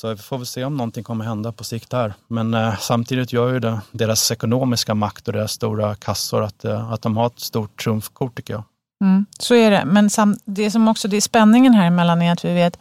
Så 0.00 0.08
vi 0.08 0.16
får 0.16 0.38
väl 0.38 0.46
se 0.46 0.64
om 0.64 0.76
någonting 0.76 1.04
kommer 1.04 1.24
hända 1.24 1.52
på 1.52 1.64
sikt 1.64 1.90
där. 1.90 2.14
Men 2.28 2.54
eh, 2.54 2.78
samtidigt 2.78 3.32
gör 3.32 3.52
ju 3.52 3.60
det, 3.60 3.80
deras 3.92 4.30
ekonomiska 4.30 4.94
makt 4.94 5.28
och 5.28 5.32
deras 5.34 5.52
stora 5.52 5.94
kassor 5.94 6.42
att, 6.42 6.64
eh, 6.64 6.92
att 6.92 7.02
de 7.02 7.16
har 7.16 7.26
ett 7.26 7.40
stort 7.40 7.82
trumfkort 7.84 8.36
tycker 8.36 8.54
jag. 8.54 8.62
Mm, 9.04 9.26
så 9.38 9.54
är 9.54 9.70
det. 9.70 9.84
Men 9.84 10.10
sam, 10.10 10.36
det 10.44 10.70
som 10.70 10.88
också 10.88 11.08
det 11.08 11.16
är 11.16 11.20
spänningen 11.20 11.74
här 11.74 11.86
emellan 11.86 12.22
är 12.22 12.32
att 12.32 12.44
vi 12.44 12.54
vet, 12.54 12.78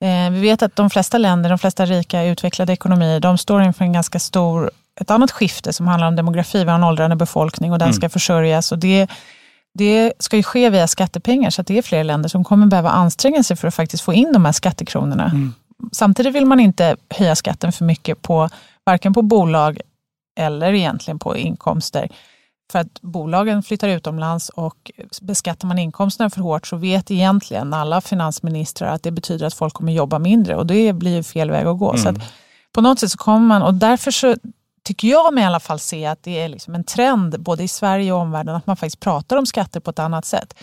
eh, 0.00 0.30
vi 0.30 0.40
vet 0.40 0.62
att 0.62 0.76
de 0.76 0.90
flesta 0.90 1.18
länder, 1.18 1.50
de 1.50 1.58
flesta 1.58 1.86
rika 1.86 2.24
utvecklade 2.24 2.72
ekonomier, 2.72 3.20
de 3.20 3.38
står 3.38 3.62
inför 3.62 3.84
en 3.84 3.92
ganska 3.92 4.18
stor, 4.18 4.70
ett 5.00 5.10
annat 5.10 5.30
skifte 5.30 5.72
som 5.72 5.86
handlar 5.86 6.08
om 6.08 6.16
demografi. 6.16 6.64
Vi 6.64 6.70
har 6.70 6.78
en 6.78 6.84
åldrande 6.84 7.16
befolkning 7.16 7.72
och 7.72 7.78
den 7.78 7.88
Mm. 7.88 7.94
ska 7.94 8.08
försörjas. 8.08 8.72
Och 8.72 8.78
det, 8.78 9.10
det 9.74 10.12
ska 10.18 10.36
ju 10.36 10.42
ske 10.42 10.70
via 10.70 10.86
skattepengar 10.86 11.50
så 11.50 11.60
att 11.60 11.66
det 11.66 11.78
är 11.78 11.82
fler 11.82 12.04
länder 12.04 12.28
som 12.28 12.44
kommer 12.44 12.66
behöva 12.66 12.90
anstränga 12.90 13.42
sig 13.42 13.56
för 13.56 13.68
att 13.68 13.74
faktiskt 13.74 14.02
få 14.02 14.12
in 14.12 14.32
de 14.32 14.44
här 14.44 14.52
skattekronorna. 14.52 15.24
Mm. 15.24 15.52
Samtidigt 15.92 16.34
vill 16.34 16.46
man 16.46 16.60
inte 16.60 16.96
höja 17.10 17.36
skatten 17.36 17.72
för 17.72 17.84
mycket 17.84 18.22
på 18.22 18.48
varken 18.84 19.14
på 19.14 19.22
bolag 19.22 19.80
eller 20.38 20.72
egentligen 20.72 21.18
på 21.18 21.36
inkomster. 21.36 22.08
För 22.72 22.78
att 22.78 23.00
bolagen 23.02 23.62
flyttar 23.62 23.88
utomlands 23.88 24.48
och 24.48 24.90
beskattar 25.22 25.68
man 25.68 25.78
inkomsterna 25.78 26.30
för 26.30 26.40
hårt 26.40 26.66
så 26.66 26.76
vet 26.76 27.10
egentligen 27.10 27.74
alla 27.74 28.00
finansministrar 28.00 28.88
att 28.88 29.02
det 29.02 29.10
betyder 29.10 29.46
att 29.46 29.54
folk 29.54 29.74
kommer 29.74 29.92
jobba 29.92 30.18
mindre 30.18 30.56
och 30.56 30.66
det 30.66 30.92
blir 30.92 31.16
ju 31.16 31.22
fel 31.22 31.50
väg 31.50 31.66
att 31.66 31.78
gå. 31.78 31.96
Så 31.96 32.08
Mm. 32.08 32.20
att 32.22 32.32
på 32.72 32.80
något 32.80 33.00
sätt 33.00 33.10
så 33.10 33.18
kommer 33.18 33.46
man, 33.46 33.62
och 33.62 33.74
därför 33.74 34.10
så 34.10 34.36
tycker 34.84 35.08
jag 35.08 35.34
mig 35.34 35.42
i 35.42 35.46
alla 35.46 35.60
fall 35.60 35.78
se 35.78 36.06
att 36.06 36.22
det 36.22 36.40
är 36.40 36.48
liksom 36.48 36.74
en 36.74 36.84
trend 36.84 37.40
både 37.40 37.62
i 37.64 37.68
Sverige 37.68 38.12
och 38.12 38.18
omvärlden 38.20 38.54
att 38.54 38.66
man 38.66 38.76
faktiskt 38.76 39.00
pratar 39.00 39.36
om 39.36 39.46
skatter 39.46 39.80
på 39.80 39.90
ett 39.90 39.98
annat 39.98 40.24
sätt. 40.24 40.54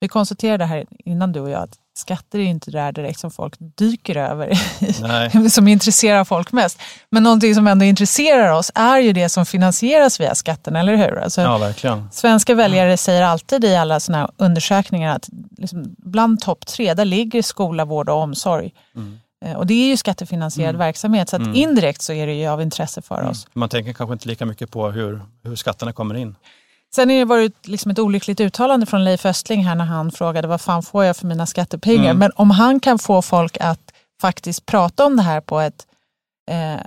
Vi 0.00 0.08
konstaterade 0.08 0.64
här 0.64 0.86
innan 1.04 1.32
du 1.32 1.40
och 1.40 1.50
jag 1.50 1.62
att 1.62 1.74
skatter 1.98 2.38
är 2.38 2.42
inte 2.42 2.70
det 2.70 2.78
där 2.78 2.92
direkt 2.92 3.20
som 3.20 3.30
folk 3.30 3.54
dyker 3.58 4.16
över 4.16 5.48
som 5.48 5.68
intresserar 5.68 6.24
folk 6.24 6.52
mest. 6.52 6.78
Men 7.10 7.22
någonting 7.22 7.54
som 7.54 7.66
ändå 7.66 7.84
intresserar 7.84 8.52
oss 8.52 8.70
är 8.74 8.98
ju 8.98 9.12
det 9.12 9.28
som 9.28 9.46
finansieras 9.46 10.20
via 10.20 10.34
skatten, 10.34 10.76
eller 10.76 10.96
hur? 10.96 11.18
Alltså, 11.18 11.40
Ja, 11.40 11.58
verkligen. 11.58 12.08
Svenska 12.12 12.54
väljare 12.54 12.96
säger 12.96 13.22
alltid 13.22 13.64
i 13.64 13.76
alla 13.76 14.00
såna 14.00 14.18
här 14.18 14.28
undersökningar 14.36 15.16
att 15.16 15.28
liksom 15.58 15.94
bland 15.98 16.40
topp 16.40 16.66
tre, 16.66 16.94
där 16.94 17.04
ligger 17.04 17.42
skola, 17.42 17.84
vård 17.84 18.08
och 18.08 18.16
omsorg. 18.16 18.70
Mm. 18.96 19.18
Eh, 19.44 19.52
Och 19.56 19.66
det 19.66 19.74
är 19.74 19.86
ju 19.88 19.96
skattefinansierad 19.96 20.76
verksamhet, 20.76 21.28
så 21.28 21.36
att 21.36 21.42
Mm. 21.42 21.54
indirekt 21.54 22.02
så 22.02 22.12
är 22.12 22.26
det 22.26 22.32
ju 22.34 22.46
av 22.46 22.62
intresse 22.62 23.02
för 23.02 23.22
oss. 23.22 23.46
Man 23.54 23.68
tänker 23.68 23.92
kanske 23.92 24.12
inte 24.12 24.28
lika 24.28 24.46
mycket 24.46 24.70
på 24.70 24.90
hur, 24.90 25.22
hur 25.44 25.56
skatterna 25.56 25.92
kommer 25.92 26.14
in. 26.14 26.36
Sen 26.94 27.08
har 27.10 27.16
det 27.16 27.24
varit 27.24 27.66
liksom 27.68 27.90
ett 27.90 27.98
olyckligt 27.98 28.40
uttalande 28.40 28.86
från 28.86 29.04
Leif 29.04 29.26
Östling 29.26 29.64
här 29.64 29.74
när 29.74 29.84
han 29.84 30.10
frågade 30.12 30.48
vad 30.48 30.60
fan 30.60 30.82
får 30.82 31.04
jag 31.04 31.16
för 31.16 31.26
mina 31.26 31.46
skattepengar? 31.46 32.04
Mm. 32.04 32.18
Men 32.18 32.30
om 32.36 32.50
han 32.50 32.80
kan 32.80 32.98
få 32.98 33.22
folk 33.22 33.56
att 33.60 33.92
faktiskt 34.20 34.66
prata 34.66 35.06
om 35.06 35.16
det 35.16 35.22
här 35.22 35.40
på 35.40 35.60
ett 35.60 35.86
eh, 36.50 36.80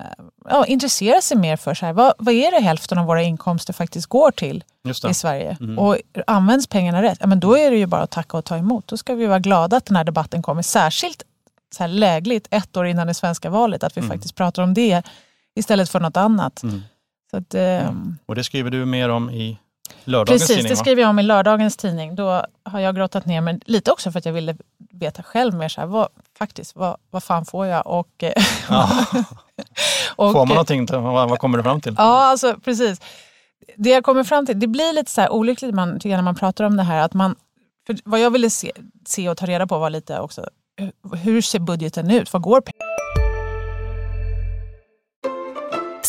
ja, 0.49 0.65
intressera 0.65 1.21
sig 1.21 1.37
mer 1.37 1.57
för 1.57 1.73
så 1.73 1.85
här, 1.85 1.93
vad, 1.93 2.13
vad 2.17 2.33
är 2.33 2.51
det 2.51 2.59
hälften 2.59 2.97
av 2.97 3.05
våra 3.05 3.21
inkomster 3.23 3.73
faktiskt 3.73 4.07
går 4.07 4.31
till 4.31 4.63
i. 5.09 5.13
Sverige? 5.13 5.57
Mm. 5.59 5.79
Och 5.79 5.97
används 6.27 6.67
pengarna 6.67 7.01
rätt, 7.01 7.17
ja, 7.21 7.27
men 7.27 7.39
då 7.39 7.57
är 7.57 7.71
det 7.71 7.77
ju 7.77 7.85
bara 7.85 8.01
att 8.01 8.11
tacka 8.11 8.37
och 8.37 8.45
ta 8.45 8.57
emot. 8.57 8.87
Då 8.87 8.97
ska 8.97 9.15
vi 9.15 9.25
vara 9.25 9.39
glada 9.39 9.77
att 9.77 9.85
den 9.85 9.95
här 9.95 10.03
debatten 10.03 10.41
kommer. 10.41 10.61
Särskilt 10.61 11.23
så 11.77 11.83
här 11.83 11.87
lägligt 11.87 12.47
ett 12.51 12.77
år 12.77 12.87
innan 12.87 13.07
det 13.07 13.13
svenska 13.13 13.49
valet, 13.49 13.83
att 13.83 13.97
vi 13.97 14.01
Mm. 14.01 14.09
faktiskt 14.11 14.35
pratar 14.35 14.63
om 14.63 14.73
det 14.73 15.03
istället 15.55 15.89
för 15.89 15.99
något 15.99 16.17
annat. 16.17 16.63
Mm. 16.63 16.81
Att, 17.33 17.53
ehm, 17.53 18.17
Och 18.25 18.35
det 18.35 18.43
skriver 18.43 18.71
du 18.71 18.85
mer 18.85 19.09
om 19.09 19.29
i 19.29 19.57
lördagens 20.05 20.41
Precis, 20.41 20.55
tidning 20.55 20.69
det 20.69 20.75
skriver 20.75 21.01
jag 21.01 21.09
om 21.09 21.19
i 21.19 21.23
lördagens 21.23 21.77
tidning. 21.77 22.15
Då 22.15 22.45
har 22.63 22.79
jag 22.79 22.95
grottat 22.95 23.25
ner 23.25 23.41
mig 23.41 23.59
lite 23.65 23.91
också 23.91 24.11
för 24.11 24.19
att 24.19 24.25
jag 24.25 24.33
ville 24.33 24.55
veta 24.91 25.23
själv 25.23 25.53
mer 25.53 25.69
så 25.69 25.81
här, 25.81 25.87
vad, 25.87 26.07
faktiskt, 26.37 26.75
vad, 26.75 26.97
vad 27.11 27.23
fan 27.23 27.45
får 27.45 27.65
jag? 27.67 27.87
Och, 27.87 28.23
eh, 28.23 28.33
Ja. 28.69 28.89
och, 30.15 30.31
Får 30.31 30.39
man 30.39 30.47
någonting? 30.47 30.85
Vad, 30.85 31.29
vad 31.29 31.39
kommer 31.39 31.57
du 31.57 31.63
fram 31.63 31.81
till? 31.81 31.95
Ja, 31.97 32.23
alltså 32.23 32.55
precis. 32.63 33.01
Det 33.75 33.89
jag 33.89 34.03
kommer 34.03 34.23
fram 34.23 34.45
till, 34.45 34.59
det 34.59 34.67
blir 34.67 34.93
lite 34.93 35.11
så 35.11 35.21
här 35.21 35.29
olyckligt 35.29 35.73
man, 35.75 35.93
tycker 35.99 36.09
jag, 36.09 36.17
när 36.17 36.23
man 36.23 36.35
pratar 36.35 36.63
om 36.65 36.77
det 36.77 36.83
här. 36.83 37.01
Att 37.05 37.13
man, 37.13 37.35
för 37.87 37.97
vad 38.03 38.19
jag 38.19 38.31
ville 38.31 38.49
se, 38.49 38.71
se 39.05 39.29
och 39.29 39.37
ta 39.37 39.45
reda 39.45 39.67
på 39.67 39.77
var 39.77 39.89
lite 39.89 40.19
också, 40.19 40.45
hur- 40.77 41.15
hur 41.17 41.41
ser 41.41 41.59
budgeten 41.59 42.11
ut? 42.11 42.33
Vad 42.33 42.41
går 42.41 42.61
pengarna 42.61 43.20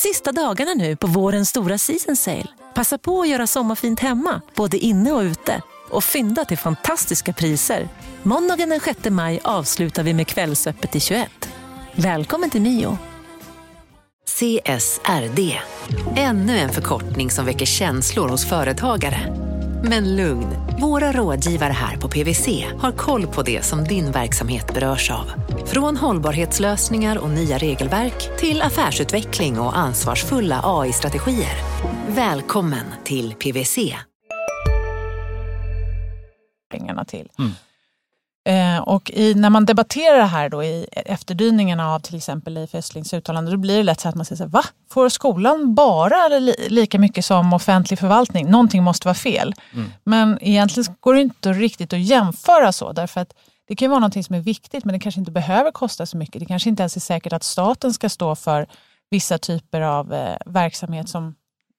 Sista 0.03 0.33
dagarna 0.33 0.75
nu 0.75 0.97
på 0.97 1.07
vårens 1.07 1.49
stora 1.49 1.79
season 1.79 2.17
sale. 2.17 2.47
Passa 2.75 2.99
på 2.99 3.21
att 3.21 3.29
göra 3.29 3.47
sommarfint 3.47 4.01
hemma, 4.01 4.41
både 4.55 4.79
inne 4.79 5.13
och 5.13 5.21
ute. 5.21 5.63
Och 5.91 6.05
fynda 6.05 6.45
till 6.45 6.59
fantastiska 6.59 7.33
priser. 7.33 7.89
Måndagen 8.23 8.69
den 8.69 8.81
6 8.81 8.99
maj 9.11 9.41
avslutar 9.45 10.03
vi 10.03 10.15
med 10.15 10.27
Kvällsöppet 10.27 10.97
i 10.97 11.01
21. 11.01 11.31
Välkommen 11.95 12.51
till 12.51 12.63
Mio. 12.63 12.99
CSRD. 14.29 15.59
Ännu 16.17 16.59
en 16.59 16.73
förkortning 16.73 17.31
som 17.31 17.47
väcker 17.47 17.67
känslor 17.67 18.29
hos 18.29 18.49
företagare. 18.49 19.42
Men 19.85 20.17
lugn, 20.17 20.47
våra 20.81 21.12
rådgivare 21.12 21.73
här 21.73 21.97
på 21.97 22.09
PWC 22.09 22.67
har 22.79 22.93
koll 22.93 23.27
på 23.27 23.43
det 23.43 23.62
som 23.62 23.85
din 23.85 24.12
verksamhet 24.12 24.75
berörs 24.75 25.11
av. 25.11 25.33
Från 25.67 25.97
hållbarhetslösningar 25.97 27.19
och 27.19 27.31
nya 27.31 27.59
regelverk 27.59 28.39
till 28.39 28.62
affärsutveckling 28.62 29.59
och 29.59 29.79
ansvarsfulla 29.79 30.61
AI-strategier. 30.65 31.57
Välkommen 32.09 32.85
till 33.05 33.35
PWC. 33.35 33.79
till? 37.05 37.29
Mm. 37.39 37.51
Eh, 38.45 38.79
och 38.79 39.11
i, 39.11 39.35
när 39.35 39.51
man 39.51 39.67
debatterar 39.67 40.19
det 40.19 40.25
här 40.25 40.49
då 40.49 40.65
i 40.65 40.87
efterdyningarna 40.93 41.95
av 41.95 42.01
till 42.01 42.17
exempel 42.17 42.55
Leif 42.55 42.75
Östlings 42.75 43.15
uttalande, 43.15 43.51
då 43.51 43.57
blir 43.57 43.77
det 43.77 43.83
lätt 43.83 44.01
så 44.01 44.09
att 44.09 44.15
man 44.15 44.25
säger 44.25 44.37
så 44.37 44.45
här, 44.45 44.51
va? 44.51 44.65
Får 44.91 45.09
skolan 45.09 45.75
bara 45.75 46.29
li, 46.29 46.55
lika 46.69 46.99
mycket 46.99 47.25
som 47.25 47.53
offentlig 47.53 47.99
förvaltning? 47.99 48.51
Någonting 48.51 48.83
måste 48.83 49.09
vara 49.09 49.15
fel. 49.15 49.55
Mm. 49.75 49.93
Men 50.05 50.39
egentligen 50.41 50.97
går 51.01 51.15
det 51.15 51.21
inte 51.21 51.53
riktigt 51.53 51.93
att 51.93 52.01
jämföra 52.01 52.73
så, 52.73 52.93
därför 52.93 53.21
att 53.21 53.35
det 53.69 53.77
kan 53.77 53.87
ju 53.87 53.91
vara 53.91 54.01
någonting 54.01 54.25
som 54.25 54.35
är 54.35 54.41
viktigt, 54.41 54.85
men 54.85 54.93
det 54.93 55.01
kanske 55.01 55.21
inte 55.21 55.31
behöver 55.31 55.71
kosta 55.71 56.07
så 56.07 56.17
mycket. 56.17 56.41
Det 56.41 56.47
kanske 56.47 56.69
inte 56.69 56.83
ens 56.83 56.97
är 56.97 57.01
säkert 57.01 57.33
att 57.33 57.45
staten 57.45 57.93
ska 57.93 58.09
stå 58.09 58.35
för 58.35 58.67
vissa 59.11 59.39
typer 59.39 59.81
av 59.81 60.15
eh, 60.15 60.37
verksamhet 60.47 61.09
som, 61.09 61.35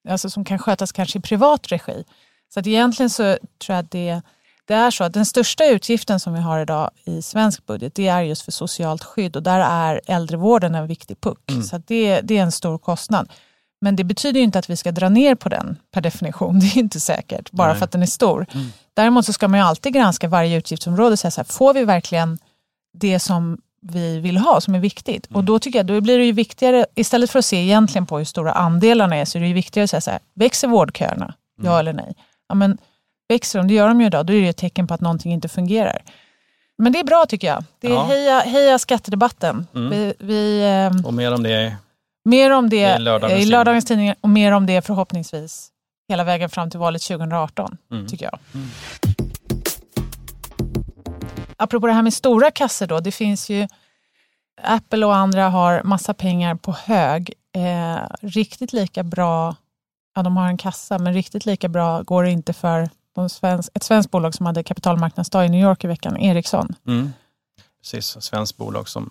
alltså 0.08 0.30
som 0.30 0.44
kan 0.44 0.58
skötas 0.58 0.92
kanske 0.92 1.18
i 1.18 1.22
privat 1.22 1.72
regi. 1.72 2.04
Så 2.54 2.60
att 2.60 2.66
egentligen 2.66 3.10
så 3.10 3.22
tror 3.58 3.76
jag 3.76 3.78
att 3.78 3.90
det, 3.90 4.22
det 4.66 4.74
är 4.74 4.90
så 4.90 5.04
att 5.04 5.12
den 5.12 5.26
största 5.26 5.64
utgiften 5.64 6.20
som 6.20 6.32
vi 6.34 6.40
har 6.40 6.60
idag 6.60 6.90
i 7.04 7.22
svensk 7.22 7.66
budget, 7.66 7.94
det 7.94 8.08
är 8.08 8.22
just 8.22 8.42
för 8.42 8.52
socialt 8.52 9.04
skydd 9.04 9.36
och 9.36 9.42
där 9.42 9.60
är 9.60 10.00
äldrevården 10.06 10.74
en 10.74 10.86
viktig 10.86 11.20
puck. 11.20 11.38
Så 11.64 11.76
att 11.76 11.86
det, 11.86 12.20
det 12.20 12.38
är 12.38 12.42
en 12.42 12.52
stor 12.52 12.78
kostnad. 12.78 13.32
Men 13.80 13.96
det 13.96 14.04
betyder 14.04 14.40
ju 14.40 14.44
inte 14.44 14.58
att 14.58 14.70
vi 14.70 14.76
ska 14.76 14.92
dra 14.92 15.08
ner 15.08 15.34
på 15.34 15.48
den 15.48 15.76
per 15.92 16.00
definition. 16.00 16.60
Det 16.60 16.66
är 16.66 16.78
inte 16.78 17.00
säkert, 17.00 17.50
bara 17.50 17.68
Nej. 17.68 17.76
för 17.76 17.84
att 17.84 17.92
den 17.92 18.02
är 18.02 18.06
stor. 18.06 18.46
Däremot 18.94 19.26
så 19.26 19.32
ska 19.32 19.48
man 19.48 19.60
ju 19.60 19.66
alltid 19.66 19.94
granska 19.94 20.28
varje 20.28 20.58
utgiftsområde 20.58 21.12
och 21.12 21.18
säga 21.18 21.30
så 21.30 21.40
här, 21.40 21.44
får 21.44 21.74
vi 21.74 21.84
verkligen 21.84 22.38
det 22.98 23.18
som 23.18 23.58
vi 23.82 24.18
vill 24.20 24.36
ha, 24.36 24.60
som 24.60 24.74
är 24.74 24.78
viktigt? 24.78 25.26
Och 25.32 25.44
då 25.44 25.58
tycker 25.58 25.78
jag, 25.78 25.86
då 25.86 26.00
blir 26.00 26.18
det 26.18 26.24
ju 26.24 26.32
viktigare, 26.32 26.86
istället 26.94 27.30
för 27.30 27.38
att 27.38 27.44
se 27.44 27.56
egentligen 27.56 28.06
på 28.06 28.18
hur 28.18 28.24
stora 28.24 28.52
andelarna 28.52 29.16
är, 29.16 29.24
så 29.24 29.38
är 29.38 29.42
det 29.42 29.48
ju 29.48 29.54
viktigare 29.54 29.84
att 29.84 29.90
säga 29.90 30.00
så 30.00 30.10
här, 30.10 30.20
växer 30.34 30.68
vårdköerna? 30.68 31.34
Ja 31.62 31.78
eller 31.78 31.92
nej? 31.92 32.14
Ja, 32.48 32.54
men 32.54 32.78
växer 33.28 33.58
de, 33.58 33.68
det 33.68 33.74
gör 33.74 33.88
de 33.88 34.00
ju 34.00 34.06
idag, 34.06 34.26
då 34.26 34.32
är 34.32 34.36
det 34.36 34.42
ju 34.42 34.48
ett 34.50 34.56
tecken 34.56 34.86
på 34.86 34.94
att 34.94 35.00
någonting 35.00 35.32
inte 35.32 35.48
fungerar. 35.48 36.02
Men 36.78 36.92
det 36.92 36.98
är 36.98 37.04
bra 37.04 37.26
tycker 37.28 37.46
jag. 37.46 37.64
Det 37.80 37.86
är 37.86 37.90
Ja. 37.92 38.04
heja, 38.04 38.38
heja 38.40 38.78
skattedebatten. 38.78 39.66
Mm. 39.74 39.90
Vi, 39.90 40.14
vi, 40.18 40.62
eh, 40.62 41.06
Och 41.06 41.14
mer 41.14 41.34
om 41.34 41.42
det 41.42 41.76
mer 42.24 42.50
om 42.50 42.70
det 42.70 42.94
I 42.96 42.98
lördagens 42.98 43.42
i 43.42 43.44
lördagens 43.46 43.84
tidning 43.84 44.14
och 44.20 44.28
mer 44.28 44.52
om 44.52 44.66
det 44.66 44.82
förhoppningsvis 44.86 45.68
hela 46.08 46.24
vägen 46.24 46.50
fram 46.50 46.70
till 46.70 46.78
valet 46.80 47.02
2018, 47.02 47.76
Mm. 47.92 48.06
tycker 48.06 48.24
jag. 48.24 48.38
Apropå 51.56 51.86
det 51.86 51.92
här 51.92 52.02
med 52.02 52.14
stora 52.14 52.50
kassor 52.50 52.86
då, 52.86 53.00
det 53.00 53.12
finns 53.12 53.50
ju 53.50 53.68
Apple 54.62 55.06
och 55.06 55.16
andra 55.16 55.48
har 55.48 55.82
massa 55.82 56.14
pengar 56.14 56.54
på 56.54 56.72
hög. 56.72 57.32
Eh, 57.56 57.98
riktigt 58.20 58.72
lika 58.72 59.02
bra, 59.02 59.56
ja 60.14 60.22
de 60.22 60.36
har 60.36 60.46
en 60.48 60.56
kassa, 60.58 60.98
men 60.98 61.14
riktigt 61.14 61.46
lika 61.46 61.68
bra 61.68 62.02
går 62.02 62.24
det 62.24 62.30
inte 62.30 62.52
för 62.52 62.88
svensk, 63.28 63.70
ett 63.74 63.82
svenskt 63.82 64.10
bolag 64.10 64.34
som 64.34 64.46
hade 64.46 64.62
kapitalmarknadsdag 64.62 65.46
i 65.46 65.48
New 65.48 65.60
York 65.62 65.84
i 65.84 65.86
veckan, 65.86 66.16
Ericsson. 66.16 66.74
Mm. 66.86 67.12
Precis, 67.82 68.16
ett 68.16 68.24
svenskt 68.24 68.56
bolag 68.56 68.88
som 68.88 69.10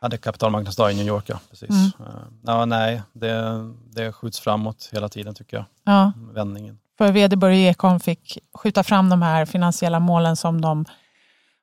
hade 0.00 0.16
kapitalmarknadsdag 0.18 0.92
i 0.92 0.94
New 0.94 1.06
York. 1.06 1.24
Ja, 1.28 1.40
precis. 1.50 1.70
Mm. 1.70 1.84
Eh, 2.00 2.14
Ja, 2.46 2.64
nej, 2.64 3.02
det, 3.12 3.54
det 3.90 4.12
skjuts 4.12 4.40
framåt 4.40 4.88
hela 4.92 5.08
tiden 5.08 5.34
tycker 5.34 5.56
jag, 5.56 5.64
Ja, 5.84 6.12
vändningen. 6.34 6.78
för 6.98 7.12
vd 7.12 7.36
Börje 7.36 7.70
Ekholm 7.70 8.00
fick 8.00 8.38
skjuta 8.54 8.82
fram 8.84 9.08
de 9.10 9.22
här 9.22 9.44
finansiella 9.46 10.00
målen 10.00 10.36
som 10.36 10.60
de 10.60 10.84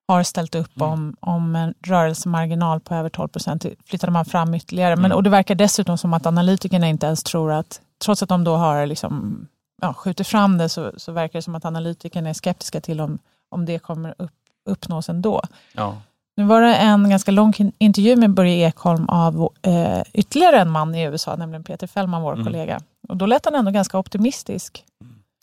har 0.08 0.24
ställt 0.24 0.56
upp 0.56 0.76
Mm. 0.82 0.90
om, 0.92 1.16
om 1.20 1.56
en 1.56 1.74
rörelsemarginal 1.88 2.80
på 2.80 2.96
över 2.96 3.10
12 3.10 3.28
procent. 3.28 3.66
Flyttade 3.86 4.12
man 4.12 4.26
fram 4.26 4.54
ytterligare. 4.54 4.96
Men, 4.96 5.06
Mm. 5.06 5.16
och 5.16 5.24
det 5.24 5.30
verkar 5.30 5.56
dessutom 5.56 5.98
som 5.98 6.14
att 6.14 6.26
analytikerna 6.26 6.88
inte 6.88 7.06
ens 7.06 7.24
tror 7.24 7.52
att, 7.52 7.82
trots 8.06 8.24
att 8.24 8.30
de 8.30 8.44
då 8.44 8.56
har 8.56 8.86
liksom, 8.86 9.48
ja, 9.86 9.94
skjutit 9.94 10.28
fram 10.28 10.58
det, 10.58 10.70
så, 10.70 10.92
så 10.98 11.12
verkar 11.12 11.40
det 11.40 11.44
som 11.44 11.56
att 11.56 11.66
analytikerna 11.66 12.30
är 12.30 12.34
skeptiska 12.34 12.82
till 12.82 13.02
om, 13.02 13.20
om 13.50 13.66
det 13.66 13.80
kommer 13.80 14.16
upp, 14.18 14.32
uppnås 14.70 15.10
ändå. 15.10 15.42
Ja. 15.74 15.98
Nu 16.38 16.44
var 16.44 16.62
det 16.62 16.76
en 16.76 17.10
ganska 17.10 17.32
lång 17.32 17.54
intervju 17.78 18.16
med 18.16 18.34
Börje 18.34 18.68
Ekholm 18.68 19.10
av 19.10 19.50
eh, 19.62 20.02
ytterligare 20.14 20.60
en 20.60 20.70
man 20.70 20.96
i 20.96 21.04
USA, 21.04 21.36
nämligen 21.36 21.64
Peter 21.64 21.88
Fellman, 21.88 22.22
vår 22.22 22.34
Mm. 22.34 22.46
kollega. 22.46 22.80
Och 23.08 23.18
då 23.18 23.26
lät 23.26 23.46
han 23.46 23.56
ändå 23.56 23.72
ganska 23.72 23.98
optimistisk. 23.98 24.84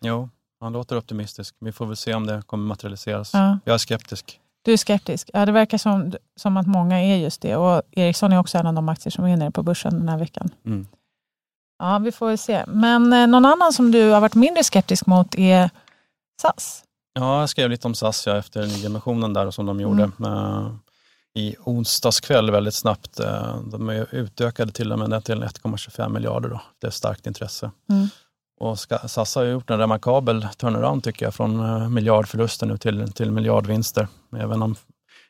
Jo, 0.02 0.28
han 0.60 0.72
låter 0.72 0.98
optimistisk. 0.98 1.54
Vi 1.60 1.72
får 1.72 1.86
väl 1.86 1.96
se 1.96 2.14
om 2.14 2.26
det 2.26 2.42
kommer 2.46 2.64
materialiseras. 2.66 3.30
Ja. 3.34 3.58
Jag 3.64 3.74
är 3.74 3.78
skeptisk. 3.78 4.38
Du 4.64 4.72
är 4.72 4.76
skeptisk. 4.76 5.30
Ja, 5.32 5.46
det 5.46 5.52
verkar 5.52 5.78
som, 5.78 6.12
som 6.36 6.56
att 6.56 6.66
många 6.66 7.00
är 7.00 7.16
just 7.16 7.40
det. 7.40 7.56
Och 7.56 7.82
Ericsson 7.90 8.32
är 8.32 8.38
också 8.38 8.58
en 8.58 8.66
av 8.66 8.74
de 8.74 8.88
aktier 8.88 9.10
som 9.10 9.24
är 9.24 9.36
nere 9.36 9.50
på 9.50 9.62
börsen 9.62 9.98
den 9.98 10.08
här 10.08 10.18
veckan. 10.18 10.50
Mm. 10.66 10.86
Ja, 11.82 11.98
vi 11.98 12.12
får 12.12 12.26
väl 12.26 12.38
se. 12.38 12.64
Men 12.66 13.12
eh, 13.12 13.26
någon 13.26 13.44
annan 13.44 13.72
som 13.72 13.90
du 13.90 14.10
har 14.10 14.20
varit 14.20 14.34
mindre 14.34 14.64
skeptisk 14.64 15.06
mot 15.06 15.34
är 15.34 15.70
SAS. 16.42 16.84
Ja, 17.14 17.40
jag 17.40 17.48
skrev 17.48 17.70
lite 17.70 17.86
om 17.86 17.94
SAS 17.94 18.26
ja, 18.26 18.36
efter 18.36 18.66
nyemissionen 18.66 19.32
där 19.32 19.50
som 19.50 19.66
de 19.66 19.80
gjorde. 19.80 20.02
Eh, 20.02 20.70
I 21.34 21.56
onsdags 21.64 22.20
kväll 22.20 22.50
väldigt 22.50 22.74
snabbt. 22.74 23.20
Eh, 23.20 23.56
de 23.62 23.90
utökade 24.10 24.72
till 24.72 24.92
och 24.92 24.98
med 24.98 25.24
till 25.24 25.42
1,25 25.42 26.08
miljarder. 26.08 26.48
Då. 26.48 26.60
Det 26.80 26.86
är 26.86 26.90
starkt 26.90 27.26
intresse. 27.26 27.70
Mm. 27.90 28.08
Och 28.60 28.78
SAS 29.06 29.34
har 29.34 29.44
gjort 29.44 29.70
en 29.70 29.78
remarkabel 29.78 30.46
turnaround 30.56 31.04
tycker 31.04 31.26
jag 31.26 31.34
från 31.34 31.60
eh, 31.60 31.88
miljardförluster 31.88 32.66
nu 32.66 32.78
till, 32.78 33.12
till 33.12 33.30
miljardvinster. 33.30 34.08
Även 34.36 34.62
om 34.62 34.74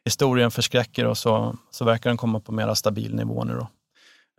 historien 0.05 0.51
förskräcker 0.51 1.07
och 1.07 1.19
så, 1.19 1.57
så 1.71 1.85
verkar 1.85 2.11
den 2.11 2.17
komma 2.17 2.41
på 2.41 2.53
mera 2.53 2.75
stabil 2.75 3.15
nivå 3.15 3.45
nu. 3.45 3.55
Då. 3.55 3.69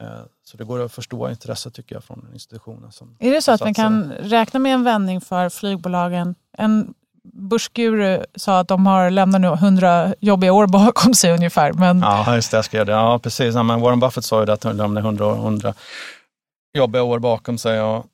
Eh, 0.04 0.10
Så 0.46 0.58
det 0.58 0.64
går 0.64 0.82
att 0.86 0.92
förstå 0.94 1.30
intresset 1.30 1.74
tycker 1.74 1.96
jag 1.96 2.04
från 2.04 2.28
institutionen. 2.34 2.92
Som 2.92 3.16
Är 3.20 3.32
det 3.32 3.42
så 3.42 3.52
att 3.52 3.62
man 3.62 3.74
kan 3.74 4.12
räkna 4.20 4.60
med 4.60 4.74
en 4.74 4.84
vändning 4.84 5.22
för 5.22 5.50
flygbolagen? 5.50 6.36
En 6.58 6.94
börsguru 7.34 8.24
sa 8.36 8.60
att 8.60 8.68
de 8.68 8.86
har 8.86 9.10
lämnat 9.10 9.42
nu 9.42 9.48
100 9.48 10.14
jobbiga 10.20 10.54
år 10.54 10.68
bakom 10.68 11.14
sig 11.14 11.32
ungefär. 11.34 11.74
Men 11.74 12.00
Ja, 12.00 12.36
just 12.36 12.52
det, 12.52 12.58
jag 12.58 12.66
skrev 12.66 12.86
det. 12.86 12.92
Ja, 12.92 13.20
precis. 13.20 13.56
Ja, 13.56 13.64
men 13.64 13.82
Warren 13.82 14.00
Buffett 14.00 14.26
sa 14.26 14.40
ju 14.40 14.46
det 14.46 14.54
att 14.54 14.62
de 14.62 14.76
lämnar 14.78 15.02
100, 15.02 15.36
100 15.36 15.74
jobbiga 16.78 17.04
år 17.04 17.20
bakom 17.20 17.58
sig. 17.58 17.82
Och, 17.82 18.06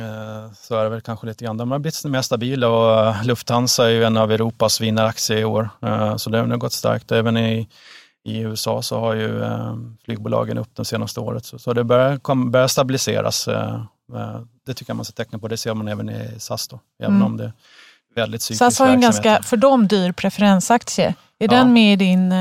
eh, 0.00 0.52
så 0.54 0.76
är 0.76 0.84
det 0.84 0.90
väl 0.90 1.00
kanske 1.00 1.26
lite 1.26 1.44
grann. 1.44 1.56
De 1.56 1.70
har 1.70 1.78
blivit 1.78 2.04
mer 2.04 2.22
stabila 2.22 2.68
och 2.68 3.06
eh, 3.08 3.24
Lufthansa 3.24 3.84
är 3.86 3.90
ju 3.90 4.04
en 4.04 4.16
av 4.16 4.32
Europas 4.32 4.80
vinnaraktier 4.80 5.38
i 5.38 5.44
år. 5.44 5.68
Eh, 5.82 6.16
så 6.16 6.30
det 6.30 6.38
har 6.38 6.46
nog 6.46 6.60
gått 6.60 6.72
starkt. 6.72 7.12
Även 7.12 7.36
i, 7.36 7.68
i 8.26 8.38
USA 8.38 8.82
så 8.82 9.00
har 9.00 9.14
ju 9.14 9.42
eh, 9.42 9.74
flygbolagen 10.04 10.58
upp 10.58 10.68
de 10.74 10.84
senaste 10.84 11.20
året. 11.20 11.44
Så, 11.44 11.58
så 11.58 11.72
det 11.72 11.84
börjar, 11.84 12.16
kom, 12.16 12.50
börjar 12.50 12.68
stabiliseras. 12.68 13.48
Eh, 13.48 13.74
eh, 14.14 14.40
det 14.66 14.74
tycker 14.74 14.90
jag 14.90 14.96
man 14.96 15.04
ser 15.04 15.12
tecken 15.12 15.40
på. 15.40 15.48
Det 15.48 15.56
ser 15.56 15.74
man 15.74 15.88
även 15.88 16.10
i 16.10 16.40
SAS 16.40 16.68
då. 16.68 16.80
Även 17.02 17.14
Mm. 17.14 17.26
om 17.26 17.36
det 17.36 17.44
är 17.44 17.52
väldigt 18.14 18.42
cyklisk 18.42 18.58
SAS 18.58 18.78
har 18.78 18.88
en 18.88 19.00
ganska, 19.00 19.42
för 19.42 19.56
dem, 19.56 19.88
dyr 19.88 20.12
preferensaktie. 20.12 21.06
Är 21.08 21.14
Ja. 21.38 21.48
den 21.48 21.72
med 21.72 21.92
i 21.92 21.96
din... 21.96 22.34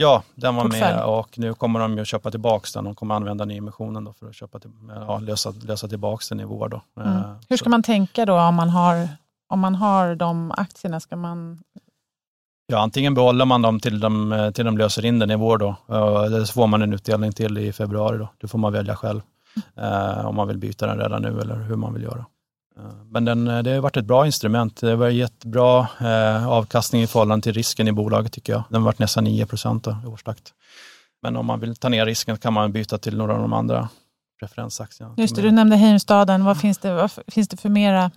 Ja, 0.00 0.22
den 0.34 0.54
var 0.56 0.62
portfölj. 0.62 0.82
med 0.82 1.04
och 1.04 1.38
nu 1.38 1.54
kommer 1.54 1.80
de 1.80 1.94
ju 1.94 2.00
att 2.00 2.06
köpa 2.08 2.30
tillbaka 2.30 2.66
den. 2.74 2.84
De 2.84 2.94
kommer 2.94 3.14
använda 3.14 3.44
nyemissionen 3.44 4.04
då 4.04 4.12
för 4.12 4.28
att 4.28 4.34
köpa 4.34 4.58
till, 4.58 4.70
ja, 5.06 5.18
lösa, 5.18 5.54
lösa 5.62 5.88
tillbaka 5.88 6.24
den 6.28 6.40
i 6.40 6.44
vår. 6.44 6.68
Då. 6.68 6.82
Mm. 7.00 7.22
Hur 7.48 7.56
ska 7.56 7.68
man 7.68 7.82
tänka 7.82 8.26
då 8.26 8.38
om 8.40 8.54
man 8.54 8.68
har, 8.70 9.08
om 9.48 9.60
man 9.60 9.74
har 9.74 10.14
de 10.14 10.52
aktierna? 10.56 11.00
Ska 11.00 11.16
man... 11.16 11.58
Ja, 12.72 12.78
antingen 12.78 13.14
behåller 13.14 13.44
man 13.44 13.62
dem 13.62 13.80
till 13.80 14.00
de, 14.00 14.32
eh, 14.32 14.50
till 14.50 14.64
de 14.64 14.78
löser 14.78 15.04
in 15.04 15.18
den 15.18 15.30
i 15.30 15.36
vår 15.36 15.58
då. 15.58 15.68
Eh, 15.88 16.24
Eller 16.24 16.44
så 16.44 16.52
får 16.52 16.66
man 16.66 16.82
en 16.82 16.92
utdelning 16.92 17.32
till 17.32 17.58
i 17.58 17.72
februari. 17.72 18.18
Då. 18.18 18.28
Det 18.40 18.48
får 18.48 18.58
man 18.58 18.72
välja 18.72 18.96
själv. 18.96 19.20
Eh, 19.76 20.26
om 20.26 20.36
man 20.36 20.48
vill 20.48 20.58
byta 20.58 20.86
den 20.86 20.98
redan 20.98 21.22
nu 21.22 21.40
eller 21.40 21.56
hur 21.56 21.76
man 21.76 21.94
vill 21.94 22.02
göra. 22.02 22.26
Men 23.10 23.24
den, 23.24 23.44
det 23.44 23.70
har 23.70 23.80
varit 23.80 23.96
ett 23.96 24.04
bra 24.04 24.26
instrument. 24.26 24.80
Det 24.80 24.96
har 24.96 25.08
gett 25.08 25.44
bra 25.44 25.86
avkastning 26.48 27.02
i 27.02 27.06
förhållande 27.06 27.42
till 27.42 27.52
risken 27.52 27.88
i 27.88 27.92
bolaget 27.92 28.32
tycker 28.32 28.52
jag. 28.52 28.62
Den 28.68 28.82
har 28.82 28.86
varit 28.86 28.98
nästan 28.98 29.24
9 29.24 29.46
procent 29.46 29.86
i 29.86 30.06
årstakt. 30.06 30.52
Men 31.22 31.36
om 31.36 31.46
man 31.46 31.60
vill 31.60 31.76
ta 31.76 31.88
ner 31.88 32.06
risken 32.06 32.36
kan 32.36 32.52
man 32.52 32.72
byta 32.72 32.98
till 32.98 33.16
några 33.16 33.34
av 33.34 33.40
de 33.40 33.52
andra 33.52 33.88
preferensaktierna. 34.40 35.14
Just 35.16 35.36
det, 35.36 35.42
du 35.42 35.50
nämnde 35.50 35.76
Heimstaden. 35.76 36.44
Vad 36.44 36.60
finns 36.60 36.78
det, 36.78 36.94
vad 36.94 37.10
finns 37.28 37.48
det 37.48 37.56
för 37.56 37.68
mera, 37.68 38.10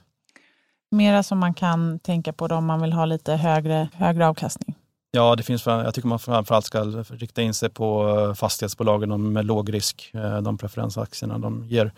mera 0.91 1.23
som 1.23 1.37
man 1.39 1.53
kan 1.53 1.99
tänka 1.99 2.33
på 2.33 2.47
då 2.47 2.55
om 2.55 2.65
man 2.65 2.81
vill 2.81 2.93
ha 2.93 3.05
lite 3.05 3.33
högre, 3.33 3.89
högre 3.93 4.27
avkastning? 4.27 4.75
Ja, 5.11 5.35
det 5.35 5.43
finns, 5.43 5.65
jag 5.65 5.93
tycker 5.93 6.07
man 6.07 6.19
framförallt 6.19 6.65
ska 6.65 6.81
rikta 7.09 7.41
in 7.41 7.53
sig 7.53 7.69
på 7.69 8.17
eh, 8.19 8.33
fastighetsbolagen 8.33 9.09
de 9.09 9.33
med 9.33 9.45
låg 9.45 9.73
risk. 9.73 10.11
Eh, 10.13 10.41
De 10.41 10.57
preferensaktierna. 10.57 11.37
De 11.37 11.65
ger 11.65 11.91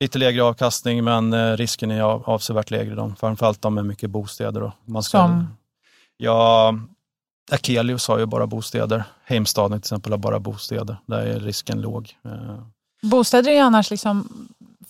lite 0.00 0.18
lägre 0.18 0.42
avkastning 0.42 1.04
men 1.04 1.32
eh, 1.32 1.56
risken 1.56 1.90
är 1.90 2.02
av- 2.02 2.22
avsevärt 2.26 2.70
lägre. 2.70 2.94
De, 2.94 3.16
framförallt 3.16 3.62
de 3.62 3.74
med 3.74 3.86
mycket 3.86 4.10
bostäder. 4.10 4.60
Då. 4.60 4.72
Man 4.84 5.02
ska, 5.02 5.18
Som? 5.18 5.56
Ja, 6.16 6.74
Akelius 7.52 8.08
har 8.08 8.18
ju 8.18 8.26
bara 8.26 8.46
bostäder. 8.46 9.04
Heimstaden 9.24 9.70
till 9.70 9.78
exempel 9.86 10.12
har 10.12 10.18
bara 10.18 10.38
bostäder. 10.40 10.96
Där 11.06 11.26
är 11.26 11.40
risken 11.40 11.80
låg. 11.80 12.16
Bostäder 13.02 13.50
är 13.50 13.54
ju 13.54 13.60
annars 13.60 13.90
liksom, 13.90 14.28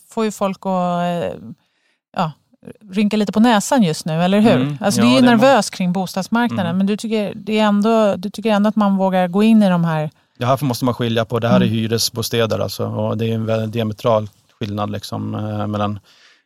får 0.08 0.24
ju 0.24 0.30
folk 0.32 0.58
att 0.66 1.34
ja, 2.16 2.32
rynka 2.90 3.16
lite 3.16 3.32
på 3.32 3.40
näsan 3.40 3.82
just 3.82 4.06
nu, 4.06 4.22
eller 4.22 4.40
hur? 4.40 4.56
Mm. 4.56 4.78
Alltså 4.80 5.00
Ja, 5.00 5.06
det 5.06 5.10
är 5.10 5.12
ju 5.12 5.18
är 5.18 5.30
nervöst 5.36 5.70
kring 5.70 5.92
bostadsmarknaden, 5.92 6.66
Mm. 6.66 6.78
men 6.78 6.86
du 6.86 6.96
tycker, 6.96 7.32
det 7.36 7.58
är 7.58 7.64
ändå, 7.64 8.16
du 8.16 8.30
tycker 8.30 8.50
ändå 8.50 8.68
att 8.68 8.76
man 8.76 8.96
vågar 8.96 9.28
gå 9.28 9.42
in 9.42 9.62
i 9.62 9.68
de 9.68 9.84
här... 9.84 10.10
Ja, 10.38 10.46
här 10.46 10.64
måste 10.64 10.84
man 10.84 10.94
skilja 10.94 11.24
på, 11.24 11.38
det 11.38 11.48
här 11.48 11.56
är 11.56 11.60
Mm. 11.66 11.74
hyresbostäder 11.74 12.58
alltså, 12.58 12.86
och 12.86 13.16
det 13.18 13.26
är 13.30 13.34
en 13.34 13.46
väldigt 13.46 13.72
diametral 13.72 14.28
skillnad 14.58 14.90
liksom, 14.90 15.34
eh, 15.34 15.66
mellan 15.66 15.98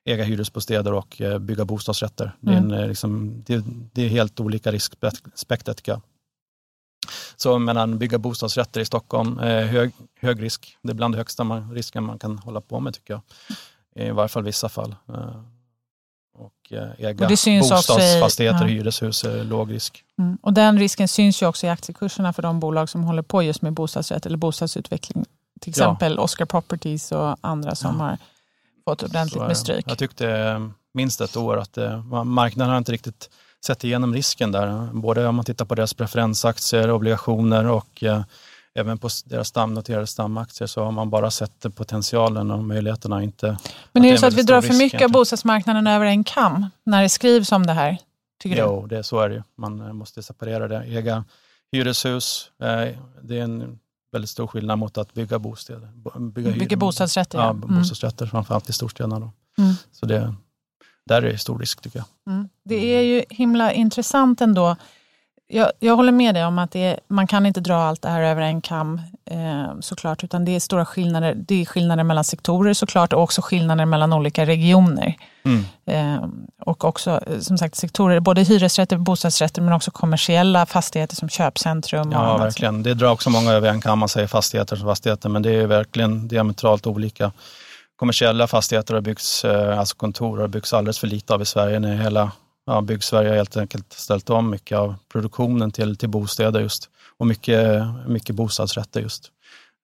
äga 0.05 0.24
hyresbostäder 0.24 0.92
och 0.92 1.20
eh, 1.20 1.38
bygga 1.38 1.64
bostadsrätter. 1.64 2.33
Det, 2.40 2.53
är 2.53 2.57
en, 2.57 2.64
Mm. 2.64 2.81
eh, 2.83 2.88
liksom, 2.88 3.42
det, 3.46 3.64
det 3.92 4.03
är 4.03 4.09
helt 4.09 4.40
olika 4.40 4.72
riskspektrat 4.72 5.77
tycker 5.77 5.92
jag. 5.92 6.00
Så 7.37 7.59
mellan 7.59 7.98
bygga 7.98 8.18
bostadsrätter 8.18 8.81
i 8.81 8.85
Stockholm, 8.85 9.38
hög, 9.38 9.92
hög 10.20 10.42
risk, 10.42 10.77
det 10.83 10.90
är 10.90 10.94
bland 10.94 11.14
det 11.14 11.18
högsta 11.18 11.44
man, 11.44 11.74
risken 11.74 12.05
man 12.05 12.18
kan 12.18 12.38
hålla 12.38 12.61
på 12.61 12.81
med 12.81 12.94
tycker 12.94 13.14
jag. 13.14 13.22
I 14.09 14.11
varje 14.11 14.29
fall 14.29 14.42
vissa 14.44 14.68
fall. 14.68 14.94
Eh, 16.38 16.40
Och 16.44 16.72
eh, 16.72 17.06
äga 17.08 17.26
Och 17.28 17.38
syns 17.38 17.70
också 17.70 17.92
i- 17.92 17.96
bostadsfastigheter, 17.96 18.60
ja. 18.60 18.66
hyreshus 18.66 19.24
är 19.24 19.44
låg 19.44 19.72
risk. 19.72 20.04
Mm. 20.18 20.38
Och 20.42 20.52
den 20.52 20.78
risken 20.78 21.08
syns 21.08 21.42
ju 21.42 21.46
också 21.46 21.66
i 21.66 21.70
aktiekurserna 21.70 22.32
för 22.32 22.42
de 22.42 22.60
bolag 22.60 22.88
som 22.88 23.04
håller 23.04 23.22
på 23.22 23.42
just 23.42 23.62
med 23.62 23.72
bostadsrätt 23.72 24.26
eller 24.26 24.36
bostadsutveckling. 24.38 25.24
Till 25.60 25.72
Ja. 25.76 25.82
exempel 25.84 26.18
Oscar 26.18 26.44
Properties 26.44 27.12
och 27.12 27.36
andra 27.40 27.74
som 27.74 27.96
Ja. 28.00 28.04
har 28.04 28.18
fått 28.84 29.02
ordentligt 29.02 29.40
med 29.40 29.50
det. 29.50 29.54
stryk. 29.54 29.84
Jag 29.88 29.98
tyckte 29.98 30.30
eh, 30.30 30.68
minst 30.94 31.20
ett 31.20 31.36
år 31.36 31.56
att 31.56 31.78
eh, 31.78 32.24
marknaden 32.24 32.70
har 32.70 32.78
inte 32.78 32.92
riktigt 32.92 33.30
sett 33.66 33.84
igenom 33.84 34.14
risken 34.14 34.52
där. 34.52 34.90
Både 34.92 35.26
om 35.26 35.34
man 35.36 35.44
tittar 35.44 35.64
på 35.64 35.74
deras 35.74 35.94
preferensaktier, 35.94 36.90
obligationer 36.90 37.66
och 37.66 38.04
eh, 38.04 38.22
även 38.74 38.98
på 38.98 39.08
deras 39.24 39.48
stamnoterade 39.48 40.06
stamaktier 40.06 40.66
så 40.68 40.84
har 40.84 40.92
man 40.92 41.10
bara 41.10 41.30
sett 41.30 41.74
potentialen 41.76 42.50
och 42.50 42.64
möjligheterna. 42.64 43.22
Inte 43.22 43.58
Men 43.92 44.02
det 44.02 44.08
är 44.08 44.12
det 44.12 44.18
så 44.18 44.26
att 44.26 44.34
vi 44.34 44.42
drar 44.42 44.60
för 44.62 44.74
mycket 44.74 45.02
av 45.02 45.10
bostadsmarknaden 45.10 45.87
över 45.87 46.06
en 46.06 46.24
kam 46.24 46.66
när 46.84 47.02
det 47.02 47.08
skrivs 47.08 47.52
om 47.52 47.66
det 47.66 47.72
här? 47.72 47.98
Tycker 48.42 48.56
du? 48.56 48.62
Jo, 48.62 48.87
det, 48.87 49.02
så 49.02 49.20
är 49.20 49.28
det 49.28 49.34
ju. 49.34 49.42
Man 49.56 49.80
eh, 49.80 49.92
måste 49.92 50.22
separera 50.22 50.68
det. 50.68 50.76
Äga 50.82 51.24
hyreshus, 51.72 52.50
eh, 52.62 52.88
det 53.22 53.38
är 53.38 53.42
en 53.42 53.78
väldigt 54.12 54.30
stor 54.30 54.46
skillnad 54.46 54.78
mot 54.78 54.98
att 54.98 55.14
bygga 55.14 55.38
bostäder. 55.38 55.88
Bo- 55.94 56.18
Bygga, 56.18 56.50
Bygger 56.50 56.66
hyr- 56.66 56.76
bostadsrätter, 56.76 57.38
ja. 57.38 57.44
Ja, 57.44 57.50
Mm. 57.50 57.78
bostadsrätter, 57.78 58.26
framförallt 58.26 58.68
i 58.68 58.72
storstäderna. 58.72 59.18
Då. 59.20 59.30
Mm. 59.62 59.74
Så 59.92 60.06
det, 60.06 60.34
där 61.06 61.22
är 61.22 61.32
det 61.32 61.38
stor 61.38 61.58
risk 61.58 61.80
tycker 61.80 61.98
jag. 61.98 62.34
Mm. 62.34 62.48
Det 62.64 62.96
är 62.96 63.02
ju 63.02 63.24
himla 63.30 63.72
intressant 63.72 64.40
ändå. 64.40 64.76
Jag, 65.46 65.72
jag 65.78 65.96
håller 65.96 66.12
med 66.12 66.35
dig 66.35 66.44
om 66.44 66.59
att 66.59 66.76
är, 66.76 67.00
man 67.09 67.26
kan 67.26 67.46
inte 67.46 67.61
dra 67.61 67.74
allt 67.74 68.02
det 68.02 68.09
här 68.09 68.22
över 68.22 68.42
en 68.42 68.61
kam 68.61 69.00
eh, 69.30 69.80
såklart, 69.80 70.24
utan 70.24 70.44
det 70.44 70.57
är 70.57 70.61
stora 70.61 70.85
skillnader. 70.85 71.35
Det 71.35 71.61
är 71.62 71.64
skillnader 71.64 72.04
mellan 72.04 72.24
sektorer 72.24 72.74
såklart 72.74 73.12
och 73.12 73.22
också 73.22 73.42
skillnader 73.42 73.85
mellan 73.85 74.12
olika 74.12 74.46
regioner. 74.46 75.14
Mm. 75.44 75.64
Eh, 75.87 76.28
och 76.61 76.85
också 76.85 77.20
eh, 77.26 77.38
som 77.38 77.59
sagt 77.59 77.74
sektorer, 77.74 78.20
både 78.20 78.42
hyresrätter, 78.42 78.96
bostadsrätter 78.96 79.62
men 79.62 79.72
också 79.72 79.90
kommersiella 79.90 80.66
fastigheter 80.66 81.16
som 81.16 81.28
köpcentrum. 81.28 82.12
Ja, 82.12 82.37
verkligen. 82.37 82.83
Det 82.83 82.94
drar 82.94 83.11
också 83.11 83.30
många 83.30 83.52
över 83.52 83.68
en 83.68 83.80
kam. 83.80 83.98
Man 83.98 84.09
säger 84.09 84.26
fastigheter 84.26 84.76
som 84.76 84.87
fastigheter, 84.87 85.28
men 85.28 85.42
det 85.42 85.50
är 85.50 85.66
verkligen 85.66 86.28
diametralt 86.28 86.87
olika. 86.87 87.33
Kommersiella 87.96 88.46
fastigheter 88.46 88.94
har 88.94 89.00
byggts, 89.00 89.44
eh, 89.44 89.78
alltså 89.78 89.96
kontor 89.96 90.38
har 90.38 90.48
byggts 90.48 90.72
alldeles 90.72 90.98
för 90.98 91.07
lite 91.07 91.35
av 91.35 91.42
i 91.42 91.46
Sverige. 91.46 91.78
När 91.78 91.96
hela 91.96 92.30
ja, 92.66 92.81
Byggsverige 92.81 93.29
har 93.29 93.37
helt 93.37 93.57
enkelt 93.57 93.92
ställt 93.92 94.31
om 94.31 94.50
mycket 94.50 94.79
av 94.79 94.94
produktionen 95.12 95.70
till, 95.70 95.96
till 95.96 96.09
bostäder 96.09 96.61
just. 96.61 96.90
Och 97.16 97.27
mycket, 97.27 97.83
mycket 98.07 98.37
bostadsrätter 98.37 99.00
just. 99.00 99.31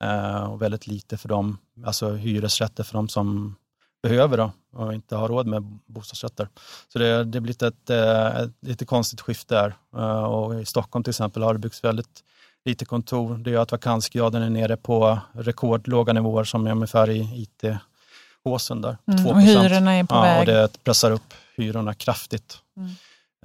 Eh, 0.05 0.43
och 0.43 0.63
väldigt 0.63 0.87
lite 0.87 1.17
för 1.17 1.29
dem, 1.29 1.59
alltså 1.87 2.13
hyresrätter 2.13 2.85
för 2.85 2.95
de 2.95 3.09
som 3.09 3.57
behöver 4.03 4.37
då 4.37 4.53
och 4.73 4.95
inte 4.95 5.17
har 5.17 5.29
råd 5.29 5.47
med 5.47 5.63
bostadsrätter. 5.87 6.49
Så 6.93 6.99
det, 6.99 7.25
det 7.25 7.39
har 7.39 7.41
blivit 7.41 7.63
ett, 7.63 7.91
eh, 7.91 8.27
ett 8.27 8.51
lite 8.61 8.85
konstigt 8.85 9.21
skifte 9.21 9.55
där. 9.55 9.75
Eh, 9.97 10.25
och 10.25 10.61
I 10.61 10.65
Stockholm 10.65 11.03
till 11.03 11.11
exempel 11.11 11.43
har 11.43 11.53
det 11.53 11.59
byggts 11.59 11.85
väldigt 11.85 12.25
lite 12.65 12.85
kontor. 12.85 13.39
Det 13.39 13.51
gör 13.51 13.63
att 13.63 13.73
vakansgraden 13.73 14.43
är 14.43 14.51
nere 14.51 14.77
på 14.77 15.19
rekordlåga 15.33 16.13
nivåer 16.13 16.45
som 16.45 16.67
är 16.67 16.71
ungefär 16.71 17.11
i 17.11 17.21
IT-håsen 17.43 18.81
där. 18.81 18.99
Mm, 19.07 19.25
2%. 19.25 19.31
och 19.31 19.43
hyrorna 19.43 19.93
är 19.93 20.05
på 20.05 20.15
ja, 20.15 20.23
väg. 20.23 20.41
Och 20.41 20.47
det 20.47 20.85
pressar 20.85 21.11
upp 21.11 21.35
hyrorna 21.57 21.95
kraftigt. 21.95 22.59
Mm. 22.81 22.93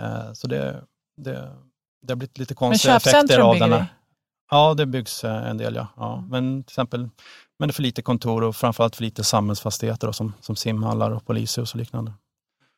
Eh, 0.01 0.33
Så 0.33 0.47
det, 0.47 0.83
det, 1.21 1.51
det 2.01 2.11
har 2.11 2.15
blivit 2.15 2.37
lite 2.37 2.53
konstiga 2.53 2.95
effekter 2.95 3.39
av 3.39 3.59
den. 3.59 3.73
här. 3.73 3.85
Ja, 4.51 4.73
det 4.73 4.85
byggs 4.85 5.23
eh, 5.23 5.49
en 5.49 5.57
del 5.57 5.75
ja. 5.75 5.87
ja. 5.97 6.23
Men 6.29 6.63
till 6.63 6.71
exempel 6.71 7.09
men 7.59 7.67
det 7.67 7.71
är 7.71 7.73
för 7.73 7.83
lite 7.83 8.01
kontor 8.01 8.43
och 8.43 8.55
framförallt 8.55 8.95
för 8.95 9.03
lite 9.03 9.23
samhällsfastigheter 9.23 10.07
då, 10.07 10.13
som, 10.13 10.33
som 10.41 10.55
simhallar 10.55 11.11
och 11.11 11.25
polishus 11.25 11.71
och 11.73 11.77
liknande. 11.79 12.13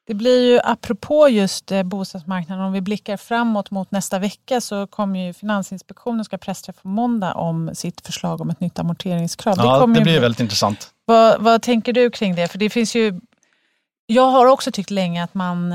Det 0.08 0.14
blir 0.14 0.52
ju 0.52 0.60
apropå 0.64 1.30
just 1.30 1.72
eh, 1.72 1.84
bostadsmarknaden, 1.84 2.66
om 2.66 2.74
vi 2.74 2.82
blickar 2.82 3.18
framåt 3.18 3.72
mot 3.72 3.92
nästa 3.92 4.20
vecka 4.20 4.62
så 4.62 4.88
kommer 4.88 5.28
ju 5.28 5.34
Finansinspektionen 5.34 6.26
ska 6.26 6.38
pressträffa 6.38 6.82
på 6.82 6.88
måndag 6.88 7.34
om 7.34 7.76
sitt 7.76 8.06
förslag 8.06 8.42
om 8.42 8.50
ett 8.50 8.60
nytt 8.60 8.80
amorteringskrav. 8.80 9.56
Ja, 9.58 9.80
det 9.80 9.86
ju 9.88 9.94
blir 9.94 10.04
bli- 10.04 10.20
väldigt 10.20 10.40
intressant. 10.40 10.94
Vad, 11.06 11.42
vad 11.42 11.62
tänker 11.62 11.94
du 11.94 12.10
kring 12.10 12.36
det? 12.36 12.48
För 12.48 12.58
det 12.58 12.70
finns 12.70 12.96
ju... 12.96 13.20
Jag 14.06 14.32
har 14.32 14.46
också 14.46 14.72
tyckt 14.72 14.92
länge 14.92 15.24
att 15.24 15.34
man... 15.34 15.74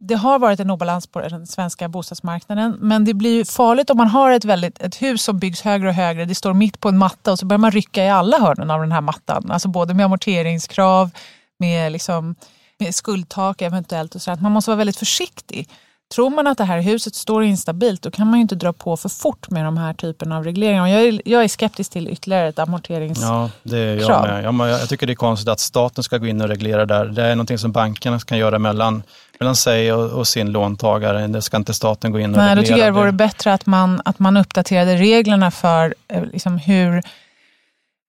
Det 0.00 0.14
har 0.14 0.38
varit 0.38 0.60
en 0.60 0.70
obalans 0.70 1.06
på 1.06 1.20
den 1.20 1.46
svenska 1.46 1.88
bostadsmarknaden 1.88 2.76
men 2.80 3.04
det 3.04 3.14
blir 3.14 3.44
farligt 3.44 3.90
om 3.90 3.96
man 3.96 4.08
har 4.08 4.30
ett, 4.30 4.44
väldigt, 4.44 4.82
ett 4.82 5.02
hus 5.02 5.22
som 5.22 5.38
byggs 5.38 5.60
högre 5.60 5.88
och 5.88 5.94
högre, 5.94 6.24
det 6.24 6.34
står 6.34 6.54
mitt 6.54 6.80
på 6.80 6.88
en 6.88 6.98
matta 6.98 7.32
och 7.32 7.38
så 7.38 7.46
börjar 7.46 7.58
man 7.58 7.70
rycka 7.70 8.04
i 8.04 8.10
alla 8.10 8.38
hörnen 8.38 8.70
av 8.70 8.80
den 8.80 8.92
här 8.92 9.00
mattan. 9.00 9.50
Alltså 9.50 9.68
både 9.68 9.94
med 9.94 10.04
amorteringskrav, 10.04 11.10
med, 11.58 11.92
liksom, 11.92 12.34
med 12.78 12.94
skuldtak 12.94 13.62
eventuellt 13.62 14.14
och 14.14 14.22
så. 14.22 14.30
Att 14.30 14.42
man 14.42 14.52
måste 14.52 14.70
vara 14.70 14.78
väldigt 14.78 14.96
försiktig. 14.96 15.68
Tror 16.14 16.30
man 16.30 16.46
att 16.46 16.58
det 16.58 16.64
här 16.64 16.80
huset 16.80 17.14
står 17.14 17.44
instabilt 17.44 18.02
då 18.02 18.10
kan 18.10 18.26
man 18.26 18.34
ju 18.34 18.42
inte 18.42 18.54
dra 18.54 18.72
på 18.72 18.96
för 18.96 19.08
fort 19.08 19.50
med 19.50 19.64
de 19.64 19.76
här 19.76 19.94
typerna 19.94 20.36
av 20.36 20.44
regleringar. 20.44 20.86
Jag, 20.86 21.02
är, 21.02 21.22
jag 21.24 21.44
är 21.44 21.48
skeptisk 21.48 21.92
till 21.92 22.08
ytterligare 22.08 22.48
ett 22.48 22.58
amorterings... 22.58 23.20
Ja, 23.22 23.50
det 23.62 23.78
är 23.78 23.96
jag 23.96 24.54
med. 24.54 24.68
Ja, 24.68 24.78
jag 24.78 24.88
tycker 24.88 25.06
det 25.06 25.12
är 25.12 25.14
konstigt 25.14 25.48
att 25.48 25.60
staten 25.60 26.04
ska 26.04 26.18
gå 26.18 26.26
in 26.26 26.40
och 26.40 26.48
reglera 26.48 26.86
där. 26.86 27.04
Det 27.04 27.22
är 27.22 27.34
någonting 27.34 27.58
som 27.58 27.72
bankerna 27.72 28.18
kan 28.20 28.38
göra 28.38 28.58
mellan, 28.58 29.02
mellan 29.40 29.56
sig 29.56 29.92
och, 29.92 30.10
och 30.10 30.28
sin 30.28 30.52
låntagare. 30.52 31.26
Det 31.26 31.42
ska 31.42 31.56
inte 31.56 31.74
staten 31.74 32.12
gå 32.12 32.20
in 32.20 32.30
och 32.30 32.36
Nej, 32.36 32.54
då 32.54 32.60
reglera. 32.60 32.66
tycker 32.66 32.86
jag 32.86 32.94
det 32.94 33.00
vore 33.00 33.12
bättre 33.12 33.52
att 33.52 33.66
man, 33.66 34.00
att 34.04 34.18
man 34.18 34.36
uppdaterade 34.36 34.96
reglerna 34.96 35.50
för 35.50 35.94
eh, 36.08 36.24
liksom 36.24 36.58
hur... 36.58 37.02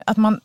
Att 0.06 0.18
man 0.18 0.42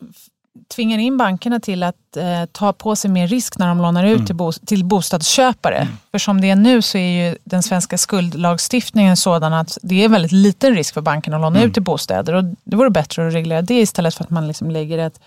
tvingar 0.75 0.99
in 0.99 1.17
bankerna 1.17 1.61
till 1.61 1.83
att 1.83 2.17
eh, 2.17 2.45
ta 2.53 2.73
på 2.73 2.97
sig 2.97 3.11
mer 3.11 3.29
risk 3.29 3.59
när 3.59 3.69
de 3.69 3.79
lånar 3.79 4.05
ut 4.05 4.27
till, 4.27 4.35
bos- 4.35 4.67
till 4.67 4.85
bostadsköpare. 4.85 5.89
För 6.11 6.19
som 6.19 6.41
det 6.41 6.51
är 6.51 6.57
nu 6.57 6.83
så 6.83 6.99
är 6.99 7.29
ju 7.29 7.39
den 7.45 7.63
svenska 7.63 7.99
skuldlagstiftningen 7.99 9.17
sådan 9.17 9.53
att 9.53 9.79
det 9.83 10.05
är 10.05 10.09
väldigt 10.09 10.33
liten 10.33 10.75
risk 10.75 10.95
för 10.95 11.01
bankerna 11.01 11.37
att 11.37 11.43
låna 11.43 11.63
ut 11.63 11.75
till 11.75 11.83
bostäder. 11.83 12.33
Och 12.35 12.45
det 12.65 12.77
vore 12.77 12.91
bättre 12.91 13.27
att 13.29 13.35
reglera 13.35 13.63
det 13.63 13.81
istället 13.81 14.15
för 14.15 14.25
att 14.25 14.31
man 14.31 14.49
liksom 14.49 14.71
lägger 14.71 14.99
ett 14.99 15.21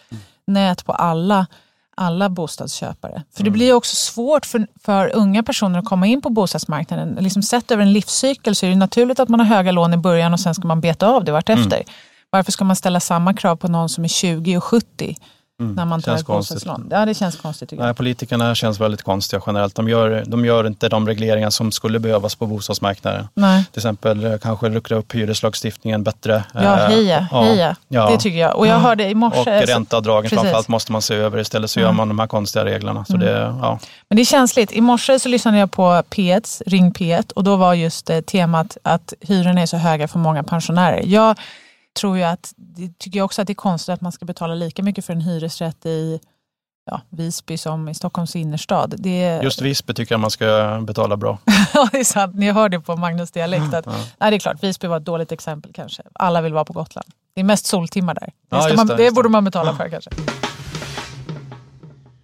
nät 0.47 0.85
på 0.85 0.93
alla 0.93 1.47
alla 1.97 2.29
bostadsköpare. 2.29 3.23
För 3.35 3.43
det 3.43 3.49
blir 3.49 3.65
ju 3.65 3.73
också 3.73 3.95
svårt 3.95 4.45
för, 4.45 4.67
för 4.83 5.15
unga 5.15 5.43
personer 5.43 5.79
att 5.79 5.85
komma 5.85 6.07
in 6.07 6.21
på 6.21 6.29
bostadsmarknaden. 6.29 7.17
Liksom 7.19 7.43
sett 7.43 7.71
över 7.71 7.83
en 7.83 7.93
livscykel 7.93 8.55
så 8.55 8.65
är 8.65 8.69
det 8.69 8.75
naturligt 8.75 9.19
att 9.19 9.29
man 9.29 9.39
har 9.39 9.47
höga 9.47 9.71
lån 9.71 9.93
i 9.93 9.97
början 9.97 10.33
och 10.33 10.39
sen 10.39 10.55
ska 10.55 10.67
man 10.67 10.81
beta 10.81 11.07
av 11.07 11.23
det 11.23 11.31
vartefter. 11.31 11.83
Varför 12.29 12.51
ska 12.51 12.65
man 12.65 12.75
ställa 12.75 12.99
samma 12.99 13.33
krav 13.33 13.55
på 13.55 13.67
någon 13.67 13.89
som 13.89 14.03
är 14.03 14.07
20 14.07 14.57
och 14.57 14.63
70 14.63 15.15
när 15.59 15.85
man 15.85 16.01
tar 16.01 16.11
känns 16.11 16.21
ett 16.21 16.27
bostadslån? 16.27 16.87
Ja, 16.91 17.05
det 17.05 17.13
känns 17.13 17.35
konstigt. 17.35 17.71
Nej, 17.71 17.93
politikerna 17.93 18.55
känns 18.55 18.79
väldigt 18.79 19.01
konstiga 19.03 19.41
generellt. 19.47 19.75
De 19.75 19.89
gör, 19.89 20.23
de 20.27 20.45
gör 20.45 20.67
inte 20.67 20.89
de 20.89 21.07
regleringar 21.07 21.49
som 21.49 21.71
skulle 21.71 21.99
behövas 21.99 22.35
på 22.35 22.45
bostadsmarknaden. 22.45 23.27
Nej. 23.33 23.65
Till 23.71 23.79
exempel 23.79 24.25
eh, 24.25 24.37
kanske 24.37 24.69
luckra 24.69 24.97
upp 24.97 25.15
hyreslagstiftningen 25.15 26.03
bättre. 26.03 26.43
Ja, 26.53 26.61
Eh, 26.61 26.87
heja, 26.89 27.27
ja, 27.31 27.41
heja. 27.41 27.75
ja. 27.87 28.09
Det 28.09 28.17
tycker 28.17 28.37
jag. 28.37 28.55
Och 28.57 28.67
jag 28.67 28.79
hörde 28.79 29.09
i 29.09 29.15
morse... 29.15 29.39
Och 29.61 29.67
ränteavdragen 29.67 30.29
framförallt 30.29 30.67
måste 30.67 30.91
man 30.91 31.01
se 31.01 31.15
över. 31.15 31.39
Istället 31.39 31.71
så 31.71 31.79
gör 31.79 31.91
man 31.91 32.07
de 32.07 32.19
här 32.19 32.27
konstiga 32.27 32.65
reglerna. 32.65 33.05
Så 33.05 33.17
det, 33.17 33.31
ja. 33.61 33.79
Men 34.09 34.15
det 34.15 34.21
är 34.21 34.25
känsligt. 34.25 34.71
I 34.71 34.81
morse 34.81 35.19
så 35.19 35.29
lyssnade 35.29 35.57
jag 35.57 35.71
på 35.71 35.83
P1, 35.83 36.61
Ring 36.65 36.91
P1 36.91 37.31
och 37.31 37.43
då 37.43 37.55
var 37.55 37.73
just 37.73 38.09
eh, 38.09 38.19
temat 38.21 38.77
att 38.83 39.13
hyrorna 39.21 39.61
är 39.61 39.65
så 39.65 39.77
höga 39.77 40.07
för 40.07 40.19
många 40.19 40.43
pensionärer. 40.43 41.01
Jag 41.05 41.35
tror 41.97 42.17
ju 42.17 42.23
att, 42.23 42.53
tycker 42.97 43.19
jag 43.19 43.25
också 43.25 43.41
att 43.41 43.47
det 43.47 43.53
är 43.53 43.55
konstigt 43.55 43.93
att 43.93 44.01
man 44.01 44.11
ska 44.11 44.25
betala 44.25 44.55
lika 44.55 44.83
mycket 44.83 45.05
för 45.05 45.13
en 45.13 45.21
hyresrätt 45.21 45.85
i 45.85 46.19
ja, 46.91 47.01
Visby 47.09 47.57
som 47.57 47.89
i 47.89 47.93
Stockholms 47.93 48.35
innerstad. 48.35 48.95
Det 48.97 49.39
Just 49.43 49.61
Visby 49.61 49.93
tycker 49.93 50.13
jag 50.13 50.19
man 50.19 50.31
ska 50.31 50.79
betala 50.87 51.17
bra. 51.17 51.37
ja, 51.73 51.89
det 51.91 51.99
är 51.99 52.03
sant. 52.03 52.35
Ni 52.35 52.51
hör 52.51 52.69
det 52.69 52.79
på 52.79 52.95
Magnus 52.95 53.31
dialekt. 53.31 53.73
Att, 53.73 53.85
nej, 54.17 54.31
det 54.31 54.37
är 54.37 54.39
klart, 54.39 54.63
Visby 54.63 54.87
var 54.87 54.97
ett 54.97 55.05
dåligt 55.05 55.31
exempel 55.31 55.73
kanske. 55.73 56.03
Alla 56.13 56.41
vill 56.41 56.53
vara 56.53 56.65
på 56.65 56.73
Gotland. 56.73 57.07
Det 57.33 57.41
är 57.41 57.45
mest 57.45 57.65
soltimmar 57.65 58.13
där. 58.13 58.23
Det, 58.49 58.69
Ja, 58.69 58.73
man, 58.75 58.87
det, 58.87 58.95
det, 58.95 59.11
borde 59.11 59.29
man 59.29 59.43
betala 59.43 59.75
för 59.75 59.89
kanske. 59.89 60.09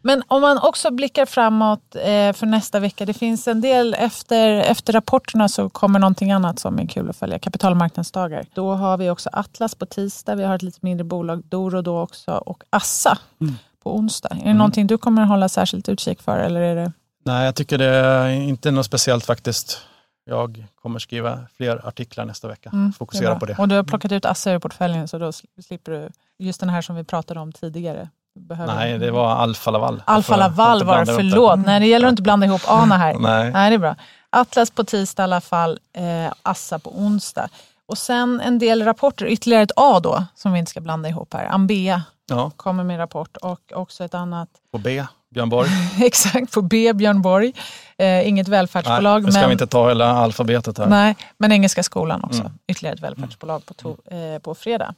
Men 0.06 0.24
om 0.28 0.42
man 0.42 0.58
också 0.58 0.92
blickar 0.92 1.26
framåt 1.26 1.96
eh, 1.96 2.34
för 2.34 2.46
nästa 2.46 2.80
vecka. 2.80 3.06
Det 3.06 3.14
finns 3.14 3.48
en 3.48 3.62
del 3.62 3.94
efter, 3.94 4.50
efter 4.60 4.94
rapporterna 4.94 5.50
så 5.50 5.70
kommer 5.70 6.00
någonting 6.00 6.32
annat 6.32 6.60
som 6.60 6.80
är 6.80 6.88
kul 6.88 7.10
att 7.10 7.16
följa. 7.18 7.40
Kapitalmarknadsdagar. 7.40 8.46
Då 8.54 8.74
har 8.74 8.98
vi 8.98 9.10
också 9.10 9.30
Atlas 9.34 9.76
på 9.76 9.86
tisdag. 9.86 10.36
Vi 10.36 10.44
har 10.44 10.56
ett 10.56 10.62
lite 10.62 10.80
mindre 10.82 11.04
bolag, 11.04 11.44
Doro 11.46 11.82
då 11.82 12.00
också 12.02 12.32
och 12.32 12.64
Assa 12.70 13.18
Mm. 13.42 13.54
på 13.84 13.96
onsdag. 13.96 14.30
Är 14.42 14.48
det 14.48 14.54
någonting 14.54 14.88
du 14.88 14.98
kommer 14.98 15.26
hålla 15.26 15.50
särskilt 15.50 15.90
utkik 15.90 16.22
för? 16.22 16.38
Eller 16.40 16.62
är 16.62 16.76
det... 16.76 16.92
Nej, 17.26 17.46
jag 17.46 17.56
tycker 17.56 17.78
det 17.78 17.86
är 17.86 18.30
inte 18.30 18.72
något 18.72 18.86
speciellt 18.86 19.26
faktiskt. 19.26 19.82
Jag 20.26 20.66
kommer 20.76 21.00
skriva 21.00 21.40
fler 21.58 21.88
artiklar 21.88 22.26
nästa 22.26 22.48
vecka. 22.48 22.70
Mm, 22.74 22.88
det 22.88 22.94
Fokusera 22.98 23.30
bra. 23.30 23.40
på 23.40 23.46
det. 23.46 23.56
Och 23.58 23.68
du 23.68 23.76
har 23.76 23.84
plockat 23.84 24.12
ut 24.12 24.26
Assa 24.26 24.52
ur 24.52 24.60
portföljen 24.60 25.08
så 25.08 25.18
då 25.18 25.26
sl- 25.30 25.46
slipper 25.68 25.92
du 25.92 26.10
just 26.46 26.60
den 26.60 26.70
här 26.70 26.82
som 26.82 26.96
vi 26.96 27.04
pratade 27.04 27.40
om 27.40 27.52
tidigare. 27.52 28.10
Behöver- 28.40 28.76
Nej, 28.76 28.98
det 29.00 29.12
var 29.12 29.36
Alfa 29.36 29.72
Laval. 29.72 30.04
Alfa 30.06 30.36
Laval 30.38 30.84
var 30.84 31.06
det, 31.06 31.16
förlåt. 31.16 31.60
Nej, 31.66 31.80
det 31.80 31.86
gäller 31.86 32.08
att 32.08 32.12
inte 32.12 32.22
blanda 32.22 32.46
ihop 32.46 32.62
Ana 32.68 32.98
här. 32.98 33.14
Nej. 33.20 33.52
Nej, 33.52 33.70
det 33.70 33.76
är 33.76 33.80
bra. 33.80 33.96
Atlas 34.30 34.72
på 34.72 34.84
tisdag 34.84 35.24
i 35.24 35.26
alla 35.26 35.42
fall, 35.42 35.80
eh, 35.98 36.34
Assa 36.44 36.80
på 36.80 37.00
onsdag. 37.00 37.50
Och 37.86 37.98
sen 37.98 38.42
en 38.42 38.60
del 38.60 38.86
rapporter, 38.86 39.26
ytterligare 39.26 39.64
ett 39.64 39.72
A 39.76 40.00
då, 40.04 40.26
som 40.36 40.54
vi 40.54 40.60
inte 40.60 40.72
ska 40.72 40.82
blanda 40.82 41.10
ihop 41.10 41.34
här. 41.34 41.46
Ambea 41.46 42.02
Ja, 42.30 42.52
kommer 42.58 42.84
med 42.84 43.00
rapport 43.00 43.38
och 43.38 43.60
också 43.74 44.04
ett 44.04 44.14
annat, 44.14 44.50
på 44.72 44.78
B, 44.78 45.06
Björn 45.34 45.50
Borg. 45.50 45.70
exakt, 46.06 46.54
på 46.54 46.62
B, 46.62 46.94
Björn 46.94 47.22
Borg. 47.22 47.54
Eh, 47.98 48.28
inget 48.28 48.48
välfärdsbolag. 48.48 49.22
Nej, 49.22 49.26
nu 49.26 49.32
ska 49.32 49.40
men, 49.42 49.50
vi 49.50 49.54
inte 49.54 49.68
ta 49.68 49.88
hela 49.88 50.12
alfabetet 50.12 50.78
här. 50.78 50.86
Nej, 50.88 51.16
men 51.38 51.52
Engelska 51.52 51.84
skolan 51.84 52.24
också. 52.24 52.40
Mm. 52.42 52.52
Ytterligare 52.68 52.96
ett 52.96 53.04
välfärdsbolag 53.04 53.66
på, 53.66 53.74
to- 53.74 54.34
eh, 54.36 54.40
på 54.40 54.56
fredag. 54.56 54.94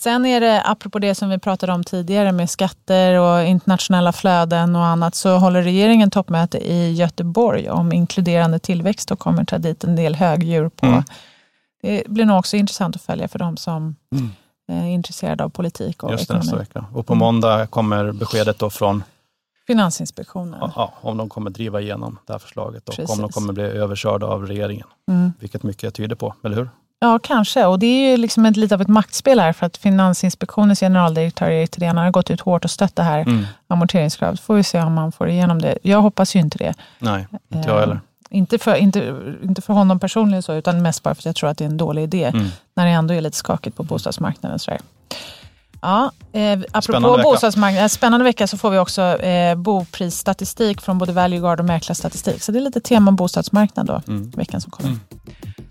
Sen 0.00 0.26
är 0.26 0.40
det, 0.40 0.62
apropå 0.64 0.98
det 0.98 1.14
som 1.14 1.28
vi 1.30 1.38
pratade 1.38 1.72
om 1.72 1.84
tidigare 1.84 2.32
med 2.32 2.50
skatter 2.50 3.14
och 3.20 3.42
internationella 3.44 4.12
flöden 4.12 4.76
och 4.76 4.84
annat, 4.84 5.14
så 5.14 5.36
håller 5.38 5.62
regeringen 5.62 6.10
toppmöte 6.10 6.58
i 6.58 6.92
Göteborg 6.92 7.70
om 7.70 7.92
inkluderande 7.92 8.58
tillväxt 8.58 9.10
och 9.10 9.18
kommer 9.18 9.44
ta 9.44 9.58
dit 9.58 9.84
en 9.84 9.96
del 9.96 10.14
högdjur 10.14 10.68
på. 10.68 10.86
Mm. 10.86 11.02
Det 11.82 12.02
blir 12.08 12.24
nog 12.24 12.38
också 12.38 12.56
intressant 12.56 12.96
att 12.96 13.02
följa 13.02 13.28
för 13.28 13.38
de 13.38 13.56
som 13.56 13.96
Mm. 14.12 14.30
är 14.72 14.86
intresserade 14.88 15.44
av 15.44 15.48
politik 15.48 16.02
och 16.02 16.10
Just 16.12 16.20
nästa 16.30 16.36
ekonomi. 16.38 16.58
vecka. 16.58 16.84
Och 16.94 17.06
på 17.06 17.14
måndag 17.14 17.66
kommer 17.66 18.12
beskedet 18.12 18.58
då 18.58 18.70
från 18.70 19.02
Finansinspektionen. 19.66 20.70
ja, 20.76 20.92
om 21.00 21.16
de 21.16 21.28
kommer 21.28 21.50
driva 21.50 21.80
igenom 21.80 22.18
det 22.26 22.32
här 22.32 22.38
förslaget 22.38 22.88
och 22.88 22.94
Precis. 22.96 23.16
om 23.16 23.22
de 23.22 23.30
kommer 23.30 23.52
bli 23.52 23.64
överkörda 23.64 24.26
av 24.26 24.46
regeringen. 24.46 24.86
Mm. 25.08 25.32
Vilket 25.40 25.62
mycket 25.62 25.94
tyder 25.94 26.16
på, 26.16 26.34
eller 26.44 26.56
hur? 26.56 26.70
Ja, 27.00 27.18
kanske. 27.22 27.64
Och 27.66 27.78
det 27.78 27.86
är 27.86 28.10
ju 28.10 28.16
liksom 28.16 28.46
ett, 28.46 28.56
lite 28.56 28.74
av 28.74 28.80
ett 28.82 28.88
maktspel 28.88 29.40
här 29.40 29.52
för 29.52 29.66
att 29.66 29.76
Finansinspektionens 29.76 30.80
generaldirektör 30.80 31.50
Erik 31.50 31.70
Thedéen 31.70 31.96
har 31.96 32.10
gått 32.10 32.30
ut 32.30 32.40
hårt 32.40 32.64
och 32.64 32.70
stött 32.70 32.96
det 32.96 33.02
här 33.02 33.18
Mm. 33.20 33.46
amorteringskravet. 33.68 34.40
Får 34.40 34.54
vi 34.54 34.64
se 34.64 34.80
om 34.80 34.94
man 34.94 35.12
får 35.12 35.28
igenom 35.28 35.62
det. 35.62 35.78
Jag 35.82 36.00
hoppas 36.02 36.36
ju 36.36 36.40
inte 36.40 36.58
det. 36.58 36.74
Nej, 36.98 37.26
inte 37.54 37.68
Eh, 37.68 37.74
jag 37.74 37.80
heller. 37.80 38.00
Inte 38.30 38.58
för, 38.58 38.74
inte, 38.74 39.16
inte 39.42 39.62
för 39.62 39.72
honom 39.72 39.98
personligen 40.00 40.42
så, 40.42 40.52
utan 40.54 40.82
mest 40.82 41.02
bara 41.02 41.14
för 41.14 41.20
att 41.20 41.26
jag 41.26 41.36
tror 41.36 41.50
att 41.50 41.58
det 41.58 41.64
är 41.64 41.68
en 41.68 41.76
dålig 41.76 42.02
idé. 42.02 42.24
Mm. 42.24 42.46
När 42.76 42.84
det 42.86 42.92
ändå 42.92 43.14
är 43.14 43.20
lite 43.20 43.36
skakigt 43.36 43.76
på 43.76 43.82
bostadsmarknaden. 43.82 44.58
Så 44.58 44.70
där. 44.70 44.80
Ja, 45.82 46.10
eh, 46.32 46.52
apropå 46.52 46.80
Spännande 46.82 47.16
vecka. 47.16 47.22
bostadsmarknaden, 47.22 47.84
eh, 47.84 47.88
spännande 47.88 48.24
vecka 48.24 48.46
så 48.46 48.58
får 48.58 48.70
vi 48.70 48.78
också 48.78 49.02
eh, 49.02 49.54
boprisstatistik 49.54 50.80
från 50.80 50.98
både 50.98 51.12
Value 51.12 51.40
Guard 51.40 51.60
och 51.60 51.66
mäklarstatistik. 51.66 52.42
Så 52.42 52.52
det 52.52 52.58
är 52.58 52.60
lite 52.60 52.80
tema 52.80 53.12
bostadsmarknad 53.12 53.86
då, 53.86 54.02
Mm. 54.08 54.30
veckan 54.30 54.60
som 54.60 54.70
kommer. 54.70 54.96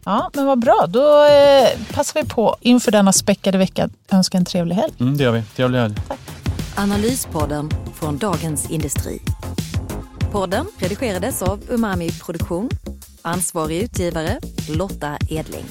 Ja, 0.06 0.30
men 0.34 0.46
vad 0.46 0.60
bra. 0.60 0.86
Då 0.90 1.26
eh, 1.26 1.94
passar 1.94 2.22
vi 2.22 2.30
på 2.30 2.56
inför 2.62 2.92
denna 2.92 3.14
späckade 3.14 3.58
vecka 3.58 3.90
önska 4.12 4.38
en 4.38 4.46
trevlig 4.46 4.76
helg. 4.76 4.94
Mm, 5.00 5.18
det 5.18 5.24
gör 5.24 5.32
vi. 5.32 5.42
Trevlig 5.56 5.80
helg. 5.80 5.96
Analyspodden 6.76 7.70
från 7.94 8.18
Dagens 8.18 8.72
Industri. 8.72 9.22
Podden 10.32 10.66
redigerades 10.78 11.42
av 11.42 11.60
Umami 11.70 12.12
Produktion. 12.12 12.70
Ansvarig 13.22 13.82
utgivare 13.82 14.40
Lotta 14.70 15.18
Edling. 15.30 15.66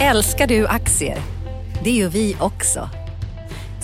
Älskar 0.00 0.46
du 0.46 0.66
aktier? 0.66 1.18
Det 1.84 1.90
gör 1.90 2.08
vi 2.08 2.36
också. 2.40 2.88